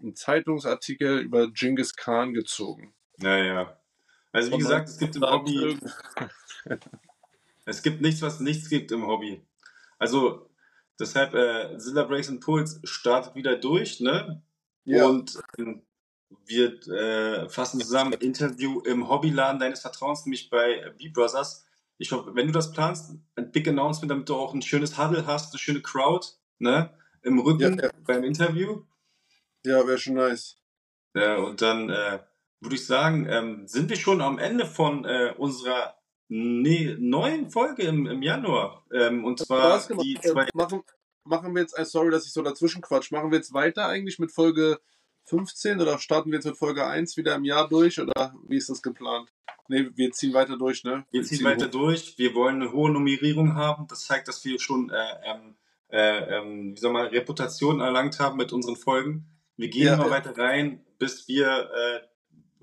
[0.00, 2.94] einen Zeitungsartikel über Genghis Khan gezogen.
[3.16, 3.80] Naja.
[4.32, 5.78] Also wie Und gesagt, es gibt im Hobby.
[7.64, 9.40] es gibt nichts, was nichts gibt im Hobby.
[9.98, 10.50] Also
[10.98, 14.42] Deshalb, äh, Zilla Breaks and Pulse startet wieder durch, ne?
[14.84, 15.06] Ja.
[15.06, 15.82] Und ähm,
[16.46, 21.66] wir äh, fassen zusammen Interview im Hobbyladen deines Vertrauens, nämlich bei B-Brothers.
[21.98, 25.26] Ich hoffe, wenn du das planst, ein Big Announcement, damit du auch ein schönes Huddle
[25.26, 26.26] hast, eine schöne Crowd,
[26.58, 26.90] ne?
[27.22, 27.90] Im Rücken ja, ja.
[28.06, 28.84] beim Interview.
[29.64, 30.56] Ja, wäre schon nice.
[31.14, 32.20] Ja, und dann äh,
[32.60, 35.96] würde ich sagen, ähm, sind wir schon am Ende von äh, unserer
[36.28, 38.84] Nee, neuen Folge im, im Januar.
[38.92, 40.44] Ähm, und zwar die zwei.
[40.44, 40.82] Äh, machen,
[41.24, 44.18] machen wir jetzt, äh, sorry, dass ich so dazwischen quatsch, machen wir jetzt weiter eigentlich
[44.18, 44.80] mit Folge
[45.24, 48.70] 15 oder starten wir jetzt mit Folge 1 wieder im Jahr durch oder wie ist
[48.70, 49.32] das geplant?
[49.68, 51.04] Ne, wir ziehen weiter durch, ne?
[51.10, 51.72] Wir, wir ziehen, ziehen weiter hoch.
[51.72, 52.18] durch.
[52.18, 53.86] Wir wollen eine hohe Nummerierung haben.
[53.88, 55.56] Das zeigt, dass wir schon, äh, ähm,
[55.88, 59.26] äh, ähm, wie soll man, Reputation erlangt haben mit unseren Folgen.
[59.56, 60.10] Wir gehen ja, immer ja.
[60.10, 62.00] weiter rein, bis wir äh,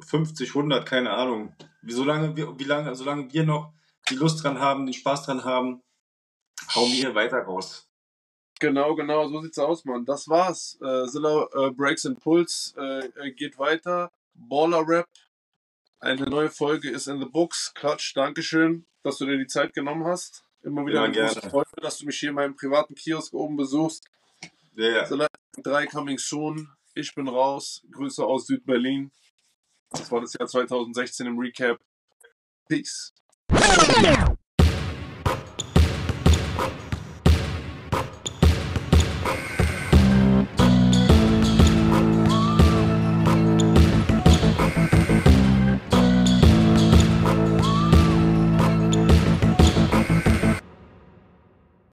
[0.04, 1.56] 50, 100, keine Ahnung.
[1.82, 3.74] Wie, solange wir, wie lange, solange wir noch
[4.10, 5.82] die Lust dran haben, den Spaß dran haben,
[6.76, 7.90] hauen wir hier weiter raus.
[8.60, 10.06] Genau, genau, so sieht's aus, Mann.
[10.06, 10.80] Das war's.
[10.82, 14.12] Äh, Zilla äh, Breaks and Pulse äh, geht weiter.
[14.34, 15.08] Baller Rap.
[16.00, 17.74] Eine neue Folge ist in the books.
[17.76, 20.46] Klatsch, Dankeschön, dass du dir die Zeit genommen hast.
[20.62, 24.10] Immer wieder eine große Freude, dass du mich hier in meinem privaten Kiosk oben besuchst.
[24.76, 24.84] Ja.
[24.84, 25.06] Yeah.
[25.06, 25.28] Zilla
[25.62, 26.70] 3 coming soon.
[26.96, 27.84] Ich bin raus.
[27.92, 29.12] Grüße aus Südberlin.
[29.94, 31.80] Das war das Jahr 2016 im Recap.
[32.68, 33.14] Peace.